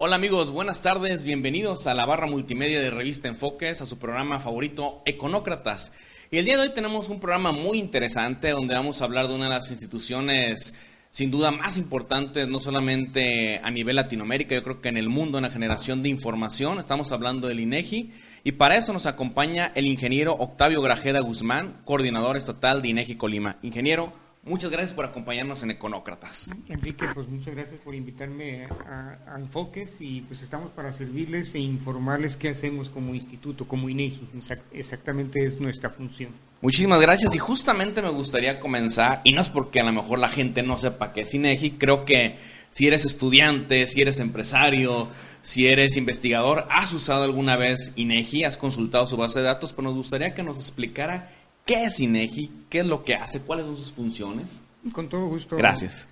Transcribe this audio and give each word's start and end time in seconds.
Hola 0.00 0.14
amigos, 0.14 0.52
buenas 0.52 0.80
tardes, 0.80 1.24
bienvenidos 1.24 1.88
a 1.88 1.94
la 1.94 2.06
barra 2.06 2.28
multimedia 2.28 2.80
de 2.80 2.88
Revista 2.88 3.26
Enfoques, 3.26 3.82
a 3.82 3.86
su 3.86 3.98
programa 3.98 4.38
favorito, 4.38 5.02
Econócratas. 5.04 5.90
Y 6.30 6.38
el 6.38 6.44
día 6.44 6.56
de 6.56 6.62
hoy 6.62 6.72
tenemos 6.72 7.08
un 7.08 7.18
programa 7.18 7.50
muy 7.50 7.80
interesante 7.80 8.50
donde 8.50 8.76
vamos 8.76 9.02
a 9.02 9.06
hablar 9.06 9.26
de 9.26 9.34
una 9.34 9.46
de 9.46 9.54
las 9.54 9.72
instituciones 9.72 10.76
sin 11.10 11.32
duda 11.32 11.50
más 11.50 11.78
importantes, 11.78 12.46
no 12.46 12.60
solamente 12.60 13.60
a 13.64 13.72
nivel 13.72 13.96
Latinoamérica, 13.96 14.54
yo 14.54 14.62
creo 14.62 14.80
que 14.80 14.88
en 14.88 14.98
el 14.98 15.08
mundo, 15.08 15.38
en 15.38 15.42
la 15.42 15.50
generación 15.50 16.00
de 16.04 16.10
información. 16.10 16.78
Estamos 16.78 17.10
hablando 17.10 17.48
del 17.48 17.58
INEGI. 17.58 18.12
Y 18.44 18.52
para 18.52 18.76
eso 18.76 18.92
nos 18.92 19.06
acompaña 19.06 19.72
el 19.74 19.88
ingeniero 19.88 20.34
Octavio 20.34 20.80
Grajeda 20.80 21.18
Guzmán, 21.18 21.80
coordinador 21.84 22.36
estatal 22.36 22.82
de 22.82 22.90
INEGI 22.90 23.16
Colima. 23.16 23.58
Ingeniero, 23.62 24.12
Muchas 24.48 24.70
gracias 24.70 24.94
por 24.94 25.04
acompañarnos 25.04 25.62
en 25.62 25.70
Econócratas. 25.70 26.50
Enrique, 26.68 27.06
pues 27.14 27.28
muchas 27.28 27.54
gracias 27.54 27.78
por 27.80 27.94
invitarme 27.94 28.64
a, 28.64 29.36
Enfoques 29.36 29.96
y 30.00 30.22
pues 30.22 30.40
estamos 30.40 30.70
para 30.70 30.90
servirles 30.94 31.54
e 31.54 31.58
informarles 31.58 32.38
qué 32.38 32.48
hacemos 32.48 32.88
como 32.88 33.14
instituto, 33.14 33.68
como 33.68 33.90
INEGI. 33.90 34.26
Exactamente 34.72 35.44
es 35.44 35.60
nuestra 35.60 35.90
función. 35.90 36.30
Muchísimas 36.62 37.00
gracias 37.02 37.34
y 37.34 37.38
justamente 37.38 38.00
me 38.00 38.08
gustaría 38.08 38.58
comenzar, 38.58 39.20
y 39.22 39.32
no 39.32 39.42
es 39.42 39.50
porque 39.50 39.80
a 39.80 39.84
lo 39.84 39.92
mejor 39.92 40.18
la 40.18 40.28
gente 40.28 40.62
no 40.62 40.78
sepa 40.78 41.12
qué 41.12 41.20
es 41.20 41.34
INEGI, 41.34 41.72
creo 41.72 42.04
que 42.04 42.36
si 42.70 42.86
eres 42.86 43.04
estudiante, 43.04 43.86
si 43.86 44.00
eres 44.00 44.18
empresario, 44.18 45.08
si 45.42 45.68
eres 45.68 45.96
investigador, 45.96 46.66
has 46.70 46.92
usado 46.92 47.22
alguna 47.22 47.56
vez 47.56 47.92
INEGI, 47.96 48.44
has 48.44 48.56
consultado 48.56 49.06
su 49.06 49.16
base 49.16 49.38
de 49.38 49.46
datos, 49.46 49.72
pero 49.72 49.84
nos 49.84 49.94
gustaría 49.94 50.34
que 50.34 50.42
nos 50.42 50.58
explicara 50.58 51.30
¿Qué 51.68 51.84
es 51.84 52.00
INEGI? 52.00 52.50
¿Qué 52.70 52.78
es 52.80 52.86
lo 52.86 53.04
que 53.04 53.14
hace? 53.14 53.42
¿Cuáles 53.42 53.66
son 53.66 53.76
sus 53.76 53.90
funciones? 53.90 54.62
Con 54.90 55.06
todo 55.10 55.26
gusto. 55.26 55.54
Gracias. 55.54 56.06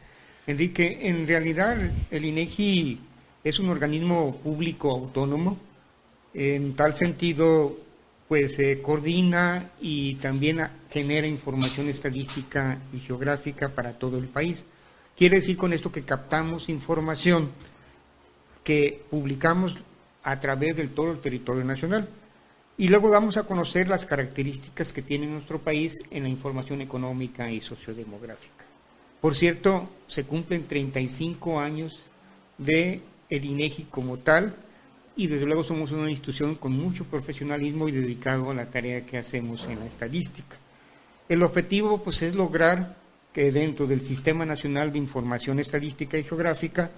Enrique, 0.47 0.99
en 1.09 1.27
realidad 1.27 1.79
el 2.11 2.25
INEGI 2.27 3.01
es 3.43 3.59
un 3.59 3.71
organismo 3.71 4.37
público 4.37 4.91
autónomo. 4.91 5.57
En 6.35 6.77
tal 6.77 6.95
sentido, 6.95 7.75
pues 8.29 8.57
se 8.57 8.83
coordina 8.83 9.71
y 9.81 10.17
también 10.17 10.61
genera 10.91 11.27
información 11.27 11.89
estadística 11.89 12.79
y 12.93 12.99
geográfica 12.99 13.71
para 13.71 13.95
todo 13.95 14.19
el 14.19 14.29
país. 14.29 14.63
Quiere 15.17 15.37
decir 15.37 15.57
con 15.57 15.73
esto 15.73 15.91
que 15.91 16.05
captamos 16.05 16.69
información 16.69 17.51
que 18.63 19.07
publicamos 19.09 19.75
a 20.23 20.39
través 20.39 20.77
de 20.77 20.89
todo 20.89 21.13
el 21.13 21.21
territorio 21.21 21.65
nacional. 21.65 22.07
Y 22.79 22.89
luego 22.89 23.09
vamos 23.09 23.39
a 23.39 23.45
conocer 23.45 23.89
las 23.89 24.05
características 24.05 24.93
que 24.93 25.01
tiene 25.01 25.27
nuestro 25.27 25.59
país 25.59 25.95
en 26.11 26.25
la 26.25 26.29
información 26.29 26.83
económica 26.83 27.51
y 27.51 27.61
sociodemográfica. 27.61 28.65
Por 29.21 29.35
cierto, 29.35 29.89
se 30.07 30.25
cumplen 30.25 30.67
35 30.67 31.59
años 31.59 32.11
de 32.59 33.01
el 33.31 33.45
INEGI 33.45 33.85
como 33.85 34.19
tal 34.19 34.55
y 35.17 35.27
desde 35.27 35.47
luego 35.47 35.65
somos 35.65 35.91
una 35.91 36.11
institución 36.11 36.55
con 36.55 36.73
mucho 36.73 37.05
profesionalismo 37.05 37.89
y 37.89 37.93
dedicado 37.93 38.51
a 38.51 38.55
la 38.55 38.67
tarea 38.67 39.07
que 39.07 39.17
hacemos 39.17 39.67
en 39.67 39.81
la 39.81 39.87
estadística. 39.87 40.57
El 41.29 41.43
objetivo 41.43 42.03
pues 42.03 42.21
es 42.23 42.35
lograr 42.35 42.97
que 43.33 43.51
dentro 43.51 43.87
del 43.87 44.03
Sistema 44.03 44.45
Nacional 44.45 44.93
de 44.93 44.99
Información 44.99 45.59
Estadística 45.59 46.19
y 46.19 46.25
Geográfica 46.25 46.91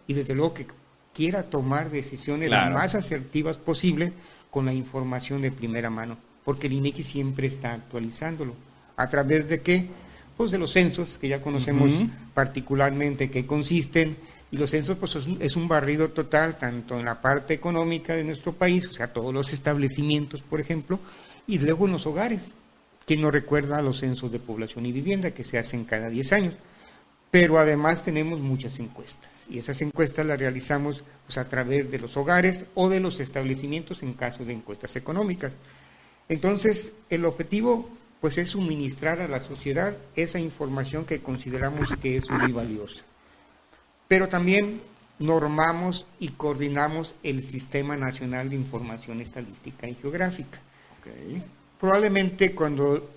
y 0.07 0.15
desde 0.15 0.35
luego 0.35 0.55
que 0.55 0.67
quiera 1.13 1.43
tomar 1.43 1.91
decisiones 1.91 2.49
las 2.49 2.73
más 2.73 2.95
asertivas 2.95 3.59
posible 3.59 4.15
con 4.51 4.65
la 4.65 4.73
información 4.73 5.43
de 5.43 5.53
primera 5.53 5.91
mano, 5.91 6.17
porque 6.45 6.69
el 6.69 6.75
INEGI 6.75 7.03
siempre 7.03 7.49
está 7.49 7.75
actualizándolo. 7.75 8.55
¿A 8.97 9.09
través 9.09 9.49
de 9.49 9.61
qué? 9.61 9.89
De 10.49 10.59
los 10.59 10.73
censos, 10.73 11.19
que 11.21 11.29
ya 11.29 11.43
conocemos 11.43 11.91
particularmente 12.33 13.31
qué 13.31 13.47
consisten, 13.47 14.17
y 14.51 14.57
los 14.57 14.71
censos 14.71 14.97
pues 14.97 15.17
es 15.41 15.57
un 15.57 15.69
barrido 15.69 16.11
total, 16.11 16.59
tanto 16.59 16.99
en 16.99 17.05
la 17.05 17.21
parte 17.21 17.55
económica 17.55 18.15
de 18.15 18.25
nuestro 18.25 18.53
país, 18.55 18.89
o 18.89 18.95
sea, 18.95 19.13
todos 19.13 19.33
los 19.33 19.53
establecimientos, 19.53 20.43
por 20.43 20.61
ejemplo, 20.61 20.99
y 21.47 21.59
luego 21.59 21.87
en 21.87 21.93
los 21.93 22.07
hogares, 22.07 22.55
que 23.07 23.17
nos 23.17 23.33
recuerda 23.33 23.79
a 23.79 23.83
los 23.83 23.99
censos 23.99 24.33
de 24.33 24.39
población 24.39 24.87
y 24.87 24.93
vivienda 24.93 25.33
que 25.33 25.45
se 25.45 25.59
hacen 25.59 25.85
cada 25.85 26.09
10 26.09 26.33
años. 26.33 26.55
Pero 27.31 27.59
además 27.59 28.03
tenemos 28.03 28.41
muchas 28.41 28.81
encuestas, 28.81 29.31
y 29.49 29.59
esas 29.59 29.83
encuestas 29.83 30.27
las 30.27 30.39
realizamos 30.39 31.05
pues, 31.27 31.39
a 31.39 31.49
través 31.49 31.91
de 31.91 31.99
los 31.99 32.17
hogares 32.17 32.65
o 32.75 32.89
de 32.89 33.01
los 33.01 33.21
establecimientos 33.21 34.03
en 34.03 34.15
caso 34.15 34.45
de 34.45 34.53
encuestas 34.53 34.97
económicas. 34.97 35.53
Entonces, 36.29 36.95
el 37.09 37.25
objetivo 37.25 37.91
pues 38.21 38.39
es 38.39 38.51
suministrar 38.51 39.21
a 39.21 39.29
la 39.29 39.41
sociedad 39.41 39.97
esa 40.15 40.39
información 40.39 41.05
que 41.05 41.21
consideramos 41.21 41.89
que 42.03 42.17
es 42.17 42.29
muy 42.31 42.53
valiosa. 42.53 43.03
Pero 44.09 44.29
también 44.29 44.81
normamos 45.19 46.07
y 46.19 46.31
coordinamos 46.31 47.17
el 47.23 47.45
Sistema 47.45 47.97
Nacional 47.97 48.51
de 48.51 48.57
Información 48.57 49.21
Estadística 49.21 49.89
y 49.89 49.95
Geográfica. 49.95 50.61
Probablemente 51.79 52.53
cuando 52.53 53.09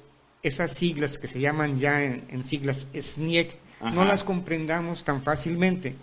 esas 0.42 0.74
siglas 0.74 1.18
que 1.18 1.28
se 1.28 1.40
llaman 1.40 1.80
ya 1.80 2.04
en, 2.04 2.44
siglas 2.44 2.88
SNIEC 2.94 3.56
no 3.94 4.06
las 4.06 4.24
comprendamos 4.24 5.04
tan 5.04 5.24
fácilmente, 5.24 5.96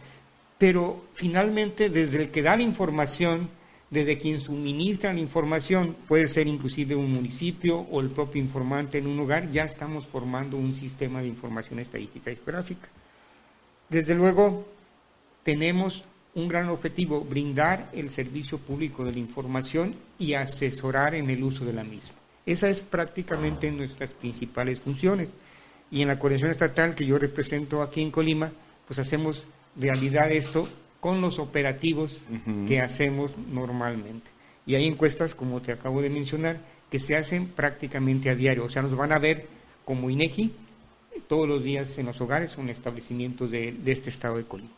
pero 0.58 1.04
finalmente 1.14 1.88
desde 1.88 2.22
el 2.22 2.30
que 2.30 2.42
da 2.42 2.56
la 2.56 2.62
información 2.62 3.48
desde 3.90 4.18
quien 4.18 4.40
suministra 4.40 5.12
la 5.12 5.18
información, 5.18 5.96
puede 6.06 6.28
ser 6.28 6.46
inclusive 6.46 6.94
un 6.94 7.12
municipio 7.12 7.80
o 7.90 8.00
el 8.00 8.10
propio 8.10 8.40
informante 8.40 8.98
en 8.98 9.08
un 9.08 9.18
hogar, 9.18 9.50
ya 9.50 9.64
estamos 9.64 10.06
formando 10.06 10.56
un 10.56 10.72
sistema 10.72 11.20
de 11.20 11.26
información 11.26 11.80
estadística 11.80 12.30
y 12.30 12.36
geográfica. 12.36 12.88
Desde 13.88 14.14
luego, 14.14 14.64
tenemos 15.42 16.04
un 16.34 16.46
gran 16.46 16.68
objetivo, 16.68 17.22
brindar 17.22 17.90
el 17.92 18.10
servicio 18.10 18.58
público 18.58 19.04
de 19.04 19.12
la 19.12 19.18
información 19.18 19.96
y 20.18 20.34
asesorar 20.34 21.16
en 21.16 21.28
el 21.28 21.42
uso 21.42 21.64
de 21.64 21.72
la 21.72 21.82
misma. 21.82 22.14
Esa 22.46 22.68
es 22.68 22.82
prácticamente 22.82 23.70
nuestras 23.72 24.10
principales 24.10 24.78
funciones. 24.78 25.30
Y 25.90 26.02
en 26.02 26.08
la 26.08 26.20
coordinación 26.20 26.52
estatal 26.52 26.94
que 26.94 27.04
yo 27.04 27.18
represento 27.18 27.82
aquí 27.82 28.00
en 28.00 28.12
Colima, 28.12 28.52
pues 28.86 29.00
hacemos 29.00 29.48
realidad 29.76 30.30
esto 30.30 30.68
con 31.00 31.20
los 31.20 31.38
operativos 31.38 32.18
que 32.68 32.80
hacemos 32.80 33.32
normalmente. 33.50 34.30
Y 34.66 34.74
hay 34.74 34.86
encuestas, 34.86 35.34
como 35.34 35.60
te 35.62 35.72
acabo 35.72 36.02
de 36.02 36.10
mencionar, 36.10 36.60
que 36.90 37.00
se 37.00 37.16
hacen 37.16 37.48
prácticamente 37.48 38.30
a 38.30 38.36
diario. 38.36 38.64
O 38.64 38.70
sea, 38.70 38.82
nos 38.82 38.94
van 38.94 39.12
a 39.12 39.18
ver 39.18 39.46
como 39.84 40.10
INEGI 40.10 40.52
todos 41.28 41.48
los 41.48 41.64
días 41.64 41.96
en 41.98 42.06
los 42.06 42.20
hogares 42.20 42.56
o 42.56 42.60
en 42.60 42.68
establecimientos 42.68 43.50
de, 43.50 43.72
de 43.72 43.92
este 43.92 44.10
estado 44.10 44.36
de 44.36 44.44
Colima. 44.44 44.70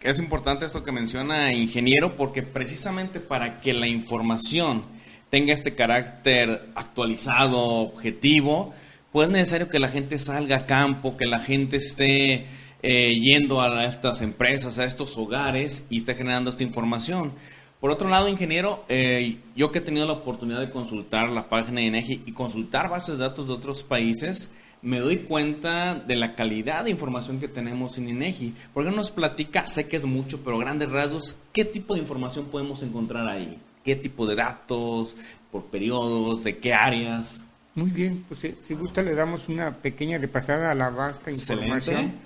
Es 0.00 0.18
importante 0.18 0.66
esto 0.66 0.84
que 0.84 0.92
menciona 0.92 1.52
ingeniero 1.52 2.16
porque 2.16 2.42
precisamente 2.42 3.18
para 3.18 3.60
que 3.60 3.72
la 3.72 3.88
información 3.88 4.84
tenga 5.30 5.52
este 5.52 5.74
carácter 5.74 6.68
actualizado, 6.74 7.58
objetivo, 7.58 8.72
pues 9.10 9.28
es 9.28 9.32
necesario 9.32 9.68
que 9.68 9.78
la 9.78 9.88
gente 9.88 10.18
salga 10.18 10.56
a 10.58 10.66
campo, 10.66 11.16
que 11.16 11.26
la 11.26 11.38
gente 11.38 11.78
esté 11.78 12.46
eh, 12.82 13.18
yendo 13.20 13.60
a 13.60 13.84
estas 13.84 14.22
empresas, 14.22 14.78
a 14.78 14.84
estos 14.84 15.16
hogares 15.16 15.84
y 15.90 15.98
está 15.98 16.14
generando 16.14 16.50
esta 16.50 16.62
información. 16.62 17.32
Por 17.80 17.90
otro 17.90 18.08
lado, 18.08 18.28
ingeniero, 18.28 18.84
eh, 18.88 19.38
yo 19.54 19.70
que 19.70 19.78
he 19.78 19.82
tenido 19.82 20.06
la 20.06 20.14
oportunidad 20.14 20.60
de 20.60 20.70
consultar 20.70 21.28
la 21.28 21.48
página 21.48 21.80
de 21.80 21.86
INEGI 21.86 22.22
y 22.26 22.32
consultar 22.32 22.88
bases 22.88 23.18
de 23.18 23.24
datos 23.24 23.48
de 23.48 23.52
otros 23.52 23.82
países, 23.82 24.50
me 24.82 24.98
doy 25.00 25.18
cuenta 25.18 25.94
de 25.94 26.16
la 26.16 26.34
calidad 26.34 26.84
de 26.84 26.90
información 26.90 27.38
que 27.38 27.48
tenemos 27.48 27.98
en 27.98 28.08
INEGI. 28.08 28.54
¿Por 28.72 28.84
qué 28.84 28.90
nos 28.90 29.10
platica? 29.10 29.66
Sé 29.66 29.88
que 29.88 29.96
es 29.96 30.04
mucho, 30.04 30.40
pero 30.42 30.58
grandes 30.58 30.90
rasgos, 30.90 31.36
¿qué 31.52 31.64
tipo 31.64 31.94
de 31.94 32.00
información 32.00 32.46
podemos 32.46 32.82
encontrar 32.82 33.28
ahí? 33.28 33.58
¿Qué 33.84 33.94
tipo 33.94 34.26
de 34.26 34.36
datos? 34.36 35.16
¿Por 35.52 35.64
periodos? 35.66 36.44
¿De 36.44 36.58
qué 36.58 36.72
áreas? 36.72 37.44
Muy 37.74 37.90
bien, 37.90 38.24
pues 38.26 38.40
si, 38.40 38.74
gusta 38.74 39.02
le 39.02 39.14
damos 39.14 39.48
una 39.48 39.76
pequeña 39.76 40.16
repasada 40.16 40.70
a 40.70 40.74
la 40.74 40.88
vasta 40.88 41.30
información 41.30 42.25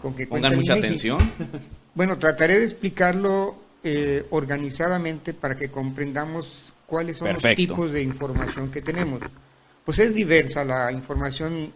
con 0.00 0.14
que 0.14 0.26
Pongan 0.26 0.56
mucha 0.56 0.74
atención. 0.74 1.18
Bueno, 1.92 2.18
trataré 2.18 2.58
de 2.58 2.64
explicarlo 2.64 3.56
eh, 3.82 4.24
organizadamente 4.30 5.34
para 5.34 5.56
que 5.56 5.70
comprendamos 5.70 6.72
cuáles 6.86 7.16
son 7.16 7.32
los 7.32 7.42
tipos 7.56 7.92
de 7.92 8.02
información 8.02 8.70
que 8.70 8.80
tenemos. 8.80 9.20
Pues 9.84 9.98
es 9.98 10.14
diversa, 10.14 10.64
la 10.64 10.92
información 10.92 11.72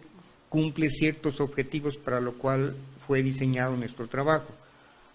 cumple 0.47 0.89
ciertos 0.89 1.41
objetivos 1.41 1.97
para 1.97 2.21
lo 2.21 2.35
cual 2.35 2.75
fue 3.05 3.23
diseñado 3.23 3.75
nuestro 3.75 4.07
trabajo. 4.07 4.47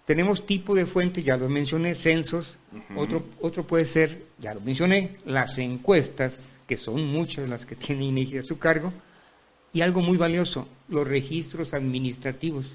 Tenemos 0.05 0.45
tipo 0.45 0.75
de 0.75 0.87
fuentes, 0.87 1.25
ya 1.25 1.37
lo 1.37 1.49
mencioné, 1.49 1.95
censos, 1.95 2.59
otro, 2.95 3.25
otro 3.41 3.67
puede 3.67 3.87
ser, 3.87 4.25
ya 4.39 4.53
lo 4.53 4.61
mencioné, 4.61 5.17
las 5.25 5.59
encuestas, 5.59 6.45
que 6.67 6.77
son 6.77 7.07
muchas 7.07 7.49
las 7.49 7.65
que 7.65 7.75
tiene 7.87 8.05
INEGI 8.05 8.39
a 8.39 8.43
su 8.43 8.59
cargo, 8.59 8.93
y 9.73 9.81
algo 9.81 10.03
muy 10.03 10.19
valioso, 10.19 10.69
los 10.89 11.09
registros 11.09 11.73
administrativos 11.73 12.67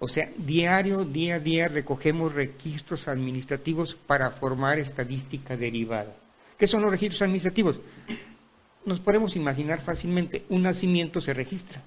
O 0.00 0.06
sea, 0.08 0.30
diario, 0.36 1.04
día 1.04 1.36
a 1.36 1.40
día 1.40 1.66
recogemos 1.66 2.32
registros 2.32 3.08
administrativos 3.08 3.96
para 4.06 4.30
formar 4.30 4.78
estadística 4.78 5.56
derivada. 5.56 6.14
¿Qué 6.56 6.68
son 6.68 6.82
los 6.82 6.90
registros 6.90 7.22
administrativos? 7.22 7.80
Nos 8.84 9.00
podemos 9.00 9.34
imaginar 9.34 9.80
fácilmente, 9.80 10.44
un 10.48 10.62
nacimiento 10.62 11.20
se 11.20 11.34
registra, 11.34 11.82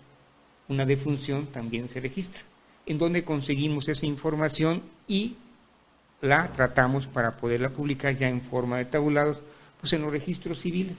una 0.67 0.85
defunción 0.85 1.47
también 1.47 1.87
se 1.87 2.01
registra, 2.01 2.41
en 2.85 2.97
donde 2.97 3.23
conseguimos 3.23 3.87
esa 3.87 4.05
información 4.05 4.83
y 5.07 5.35
la 6.19 6.51
tratamos 6.51 7.07
para 7.07 7.37
poderla 7.37 7.69
publicar 7.69 8.15
ya 8.15 8.27
en 8.27 8.41
forma 8.41 8.77
de 8.77 8.85
tabulados, 8.85 9.41
pues 9.79 9.93
en 9.93 10.01
los 10.01 10.11
registros 10.11 10.59
civiles. 10.59 10.97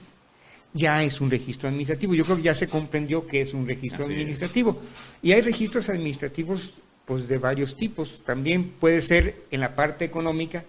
Ya 0.73 1.03
es 1.03 1.21
un 1.21 1.29
registro 1.29 1.69
administrativo. 1.69 2.15
Yo 2.15 2.25
creo 2.25 2.37
que 2.37 2.43
ya 2.43 2.55
se 2.55 2.67
comprendió 2.67 3.27
que 3.27 3.41
es 3.41 3.53
un 3.53 3.67
registro 3.67 4.05
administrativo. 4.05 4.81
Y 5.21 5.31
hay 5.31 5.41
registros 5.41 5.87
administrativos 5.89 6.73
pues 7.05 7.27
de 7.27 7.37
varios 7.37 7.75
tipos. 7.75 8.21
También 8.25 8.73
puede 8.79 9.01
ser 9.01 9.43
en 9.51 9.59
la 9.59 9.75
parte 9.75 10.05
económica 10.05 10.63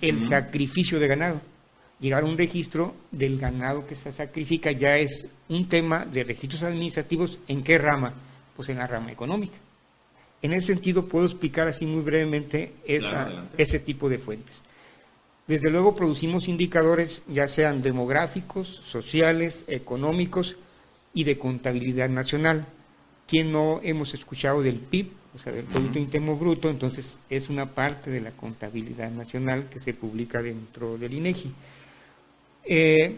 el 0.00 0.20
sacrificio 0.20 1.00
de 1.00 1.08
ganado. 1.08 1.40
Llegar 1.98 2.22
a 2.22 2.26
un 2.26 2.38
registro 2.38 2.94
del 3.10 3.38
ganado 3.38 3.86
que 3.86 3.94
se 3.94 4.10
sacrifica 4.12 4.72
ya 4.72 4.96
es 4.96 5.28
un 5.48 5.68
tema 5.68 6.06
de 6.06 6.24
registros 6.24 6.62
administrativos. 6.62 7.40
¿En 7.46 7.62
qué 7.62 7.78
rama? 7.78 8.14
Pues 8.56 8.68
en 8.68 8.78
la 8.78 8.86
rama 8.86 9.12
económica. 9.12 9.56
En 10.42 10.54
ese 10.54 10.68
sentido, 10.68 11.06
puedo 11.06 11.26
explicar 11.26 11.68
así 11.68 11.84
muy 11.84 12.00
brevemente 12.00 12.72
ese 12.86 13.78
tipo 13.80 14.08
de 14.08 14.18
fuentes. 14.18 14.62
Desde 15.46 15.70
luego 15.70 15.94
producimos 15.94 16.48
indicadores 16.48 17.22
ya 17.26 17.48
sean 17.48 17.82
demográficos, 17.82 18.80
sociales, 18.84 19.64
económicos 19.66 20.56
y 21.12 21.24
de 21.24 21.36
contabilidad 21.36 22.08
nacional. 22.08 22.66
Quien 23.26 23.52
no 23.52 23.80
hemos 23.82 24.14
escuchado 24.14 24.62
del 24.62 24.76
PIB, 24.76 25.10
o 25.34 25.38
sea, 25.38 25.52
del 25.52 25.64
Producto 25.64 25.98
Interno 25.98 26.36
Bruto, 26.36 26.68
entonces 26.68 27.18
es 27.28 27.48
una 27.48 27.66
parte 27.66 28.10
de 28.10 28.20
la 28.20 28.32
contabilidad 28.32 29.10
nacional 29.10 29.68
que 29.68 29.78
se 29.78 29.94
publica 29.94 30.42
dentro 30.42 30.98
del 30.98 31.14
INEGI. 31.14 31.52
Eh, 32.64 33.16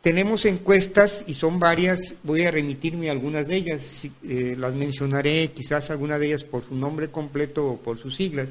tenemos 0.00 0.44
encuestas 0.44 1.24
y 1.26 1.34
son 1.34 1.58
varias, 1.58 2.16
voy 2.22 2.42
a 2.42 2.50
remitirme 2.50 3.08
a 3.08 3.12
algunas 3.12 3.48
de 3.48 3.56
ellas, 3.56 4.06
eh, 4.22 4.54
las 4.58 4.74
mencionaré 4.74 5.50
quizás 5.52 5.90
algunas 5.90 6.20
de 6.20 6.26
ellas 6.26 6.44
por 6.44 6.62
su 6.62 6.74
nombre 6.74 7.08
completo 7.08 7.66
o 7.66 7.76
por 7.78 7.98
sus 7.98 8.14
siglas. 8.14 8.48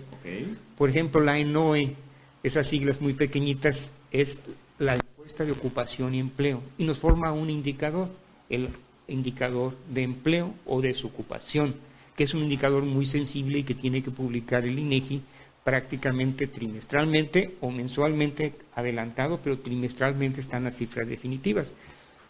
Por 0.77 0.89
ejemplo, 0.89 1.21
la 1.21 1.37
ENOE, 1.37 1.95
esas 2.41 2.67
siglas 2.67 3.01
muy 3.01 3.13
pequeñitas, 3.13 3.91
es 4.11 4.39
la 4.79 4.95
encuesta 4.95 5.45
de 5.45 5.51
ocupación 5.51 6.15
y 6.15 6.19
empleo 6.19 6.61
y 6.77 6.85
nos 6.85 6.97
forma 6.97 7.31
un 7.31 7.49
indicador, 7.49 8.09
el 8.49 8.69
indicador 9.07 9.75
de 9.93 10.01
empleo 10.01 10.53
o 10.65 10.81
desocupación, 10.81 11.75
que 12.15 12.25
es 12.25 12.33
un 12.33 12.43
indicador 12.43 12.83
muy 12.83 13.05
sensible 13.05 13.59
y 13.59 13.63
que 13.63 13.75
tiene 13.75 14.03
que 14.03 14.11
publicar 14.11 14.65
el 14.65 14.77
INEGI 14.77 15.21
prácticamente 15.63 16.47
trimestralmente 16.47 17.55
o 17.61 17.71
mensualmente 17.71 18.53
adelantado, 18.75 19.39
pero 19.41 19.59
trimestralmente 19.59 20.41
están 20.41 20.65
las 20.65 20.75
cifras 20.75 21.07
definitivas. 21.07 21.73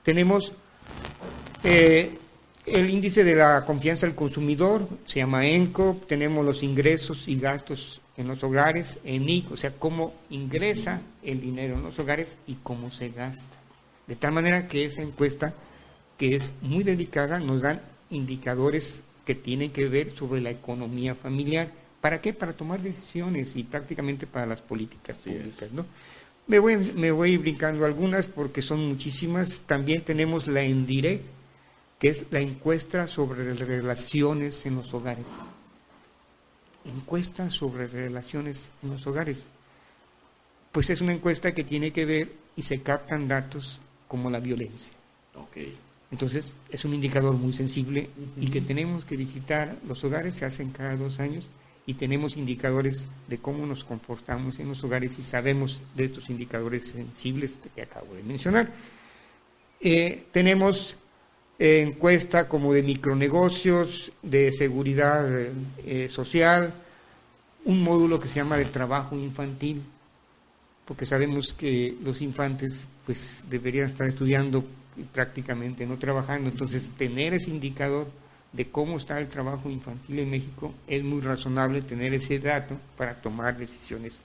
Tenemos 0.04 0.54
eh, 1.64 2.18
el 2.66 2.90
índice 2.90 3.24
de 3.24 3.36
la 3.36 3.66
confianza 3.66 4.06
del 4.06 4.16
consumidor, 4.16 4.88
se 5.06 5.20
llama 5.20 5.46
ENCO, 5.46 6.00
tenemos 6.08 6.46
los 6.46 6.64
ingresos 6.64 7.28
y 7.28 7.38
gastos 7.38 8.02
en 8.16 8.28
los 8.28 8.44
hogares, 8.44 9.00
ENIC, 9.04 9.52
o 9.52 9.58
sea, 9.58 9.74
cómo 9.78 10.14
ingresa 10.30 11.02
el 11.24 11.42
dinero 11.42 11.76
en 11.76 11.84
los 11.84 11.98
hogares 12.00 12.38
y 12.46 12.56
cómo 12.56 12.92
se 12.92 13.10
gasta. 13.10 13.58
De 14.08 14.16
tal 14.16 14.34
manera 14.34 14.68
que 14.68 14.86
esa 14.86 15.02
encuesta, 15.02 15.54
que 16.18 16.36
es 16.36 16.54
muy 16.62 16.84
dedicada, 16.84 17.40
nos 17.40 17.62
dan 17.62 17.82
indicadores 18.12 19.02
que 19.26 19.36
tienen 19.36 19.72
que 19.72 19.88
ver 19.88 20.16
sobre 20.16 20.42
la 20.42 20.50
economía 20.50 21.16
familiar 21.16 21.72
¿Para 22.04 22.20
qué? 22.20 22.34
Para 22.34 22.52
tomar 22.52 22.82
decisiones 22.82 23.56
y 23.56 23.64
prácticamente 23.64 24.28
para 24.28 24.46
las 24.46 24.60
políticas 24.60 25.16
públicas, 25.16 25.72
¿no? 25.72 25.86
Me 26.48 26.60
voy, 26.60 26.76
me 26.76 27.12
voy 27.12 27.38
brincando 27.38 27.86
algunas 27.86 28.26
porque 28.26 28.62
son 28.62 28.86
muchísimas. 28.90 29.62
También 29.62 30.02
tenemos 30.02 30.48
la 30.48 30.64
ENDIRE, 30.64 31.22
que 32.00 32.10
es 32.10 32.26
la 32.30 32.42
encuesta 32.42 33.08
sobre 33.08 33.54
relaciones 33.54 34.66
en 34.66 34.76
los 34.76 34.94
hogares. 34.94 35.28
Encuesta 36.84 37.50
sobre 37.50 37.88
relaciones 37.88 38.70
en 38.84 38.90
los 38.90 39.08
hogares. 39.08 39.48
Pues 40.74 40.90
es 40.90 41.00
una 41.00 41.14
encuesta 41.14 41.54
que 41.54 41.64
tiene 41.64 41.94
que 41.94 42.04
ver 42.04 42.34
y 42.58 42.64
se 42.64 42.82
captan 42.82 43.30
datos 43.30 43.80
como 44.10 44.30
la 44.30 44.42
violencia. 44.42 44.92
Okay. 45.34 45.78
Entonces 46.14 46.54
es 46.70 46.86
un 46.86 46.94
indicador 46.94 47.34
muy 47.34 47.54
sensible 47.54 48.08
y 48.40 48.52
que 48.52 48.62
tenemos 48.62 49.04
que 49.04 49.18
visitar. 49.18 49.76
Los 49.88 50.04
hogares 50.04 50.36
se 50.36 50.46
hacen 50.46 50.70
cada 50.70 50.96
dos 50.96 51.20
años 51.20 51.44
y 51.88 51.96
tenemos 51.96 52.38
indicadores 52.38 53.08
de 53.28 53.40
cómo 53.40 53.66
nos 53.66 53.84
comportamos 53.84 54.60
en 54.60 54.68
los 54.68 54.84
hogares 54.84 55.18
y 55.18 55.24
sabemos 55.24 55.82
de 55.96 56.06
estos 56.06 56.30
indicadores 56.30 56.90
sensibles 56.90 57.60
que 57.74 57.82
acabo 57.82 58.14
de 58.14 58.22
mencionar. 58.22 58.72
Eh, 59.82 60.26
tenemos 60.32 60.98
eh, 61.58 61.80
encuesta 61.80 62.48
como 62.48 62.74
de 62.74 62.84
micronegocios, 62.84 64.12
de 64.22 64.52
seguridad 64.52 65.28
eh, 65.80 66.10
social, 66.12 66.76
un 67.66 67.82
módulo 67.82 68.20
que 68.20 68.28
se 68.28 68.36
llama 68.36 68.58
de 68.58 68.66
trabajo 68.66 69.18
infantil, 69.18 69.82
porque 70.86 71.08
sabemos 71.08 71.54
que 71.54 71.96
los 72.04 72.22
infantes 72.22 72.86
pues 73.04 73.48
deberían 73.50 73.88
estar 73.88 74.08
estudiando 74.08 74.64
prácticamente 75.12 75.86
no 75.86 75.98
trabajando, 75.98 76.50
entonces 76.50 76.92
tener 76.98 77.34
ese 77.34 77.50
indicador 77.50 78.08
de 78.52 78.70
cómo 78.70 78.98
está 78.98 79.20
el 79.20 79.28
trabajo 79.28 79.70
infantil 79.70 80.20
en 80.20 80.30
México, 80.30 80.74
es 80.88 81.04
muy 81.04 81.22
razonable 81.22 81.82
tener 81.82 82.14
ese 82.14 82.40
dato 82.40 82.78
para 82.98 83.20
tomar 83.22 83.58
decisiones 83.58 84.20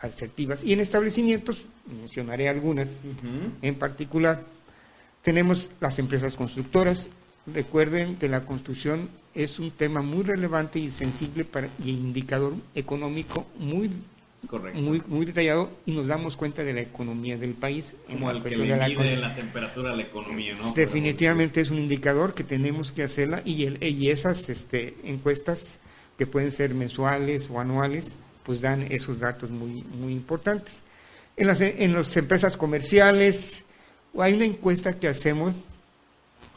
asertivas. 0.00 0.64
Y 0.64 0.72
en 0.72 0.80
establecimientos, 0.80 1.64
mencionaré 1.86 2.48
algunas 2.48 3.00
en 3.60 3.74
particular, 3.76 4.42
tenemos 5.22 5.70
las 5.80 5.98
empresas 5.98 6.34
constructoras. 6.34 7.08
Recuerden 7.46 8.16
que 8.16 8.28
la 8.28 8.44
construcción 8.44 9.08
es 9.34 9.58
un 9.58 9.70
tema 9.70 10.02
muy 10.02 10.22
relevante 10.22 10.78
y 10.78 10.90
sensible 10.90 11.44
para, 11.44 11.68
y 11.84 11.90
indicador 11.90 12.54
económico 12.74 13.46
muy 13.58 13.90
muy, 14.74 15.02
muy 15.06 15.24
detallado 15.24 15.70
y 15.86 15.92
nos 15.92 16.08
damos 16.08 16.36
cuenta 16.36 16.64
de 16.64 16.72
la 16.72 16.80
economía 16.80 17.38
del 17.38 17.54
país. 17.54 17.94
Como 18.06 18.30
el 18.30 18.42
que 18.42 18.56
le 18.56 18.76
mide 18.76 19.16
la, 19.16 19.34
temperatura 19.34 19.90
de 19.90 19.96
la 19.96 20.02
economía, 20.02 20.54
¿no? 20.54 20.72
Definitivamente 20.72 21.60
es 21.60 21.70
un 21.70 21.78
indicador 21.78 22.34
que 22.34 22.44
tenemos 22.44 22.92
que 22.92 23.04
hacerla 23.04 23.42
y, 23.44 23.64
el, 23.64 23.82
y 23.82 24.10
esas 24.10 24.48
este, 24.48 24.96
encuestas 25.04 25.78
que 26.18 26.26
pueden 26.26 26.50
ser 26.50 26.74
mensuales 26.74 27.48
o 27.50 27.60
anuales, 27.60 28.16
pues 28.42 28.60
dan 28.60 28.82
esos 28.90 29.20
datos 29.20 29.50
muy, 29.50 29.84
muy 29.98 30.12
importantes. 30.12 30.82
En 31.36 31.46
las, 31.46 31.60
en 31.60 31.92
las 31.92 32.16
empresas 32.16 32.56
comerciales 32.56 33.64
hay 34.18 34.34
una 34.34 34.44
encuesta 34.44 34.98
que 34.98 35.08
hacemos 35.08 35.54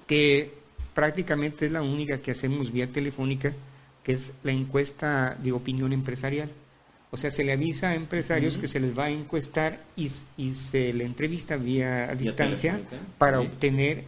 que 0.08 0.54
prácticamente 0.94 1.68
es 1.68 1.72
la 1.72 1.82
única 1.82 2.20
que 2.20 2.32
hacemos 2.32 2.72
vía 2.72 2.92
telefónica, 2.92 3.54
que 4.04 4.14
es 4.14 4.34
la 4.44 4.52
encuesta 4.52 5.38
de 5.42 5.52
opinión 5.52 5.94
empresarial 5.94 6.52
o 7.16 7.18
sea, 7.18 7.32
se 7.32 7.46
le 7.46 7.54
avisa 7.54 7.92
a 7.92 7.96
empresarios 7.96 8.58
que 8.58 8.68
se 8.68 8.78
les 8.78 8.98
va 8.98 9.06
a 9.06 9.10
encuestar 9.10 9.80
y, 9.96 10.10
se 10.10 10.92
le 10.92 11.06
entrevista 11.06 11.56
vía 11.56 12.12
a 12.12 12.16
distancia 12.16 12.82
para 13.18 13.40
obtener, 13.40 14.04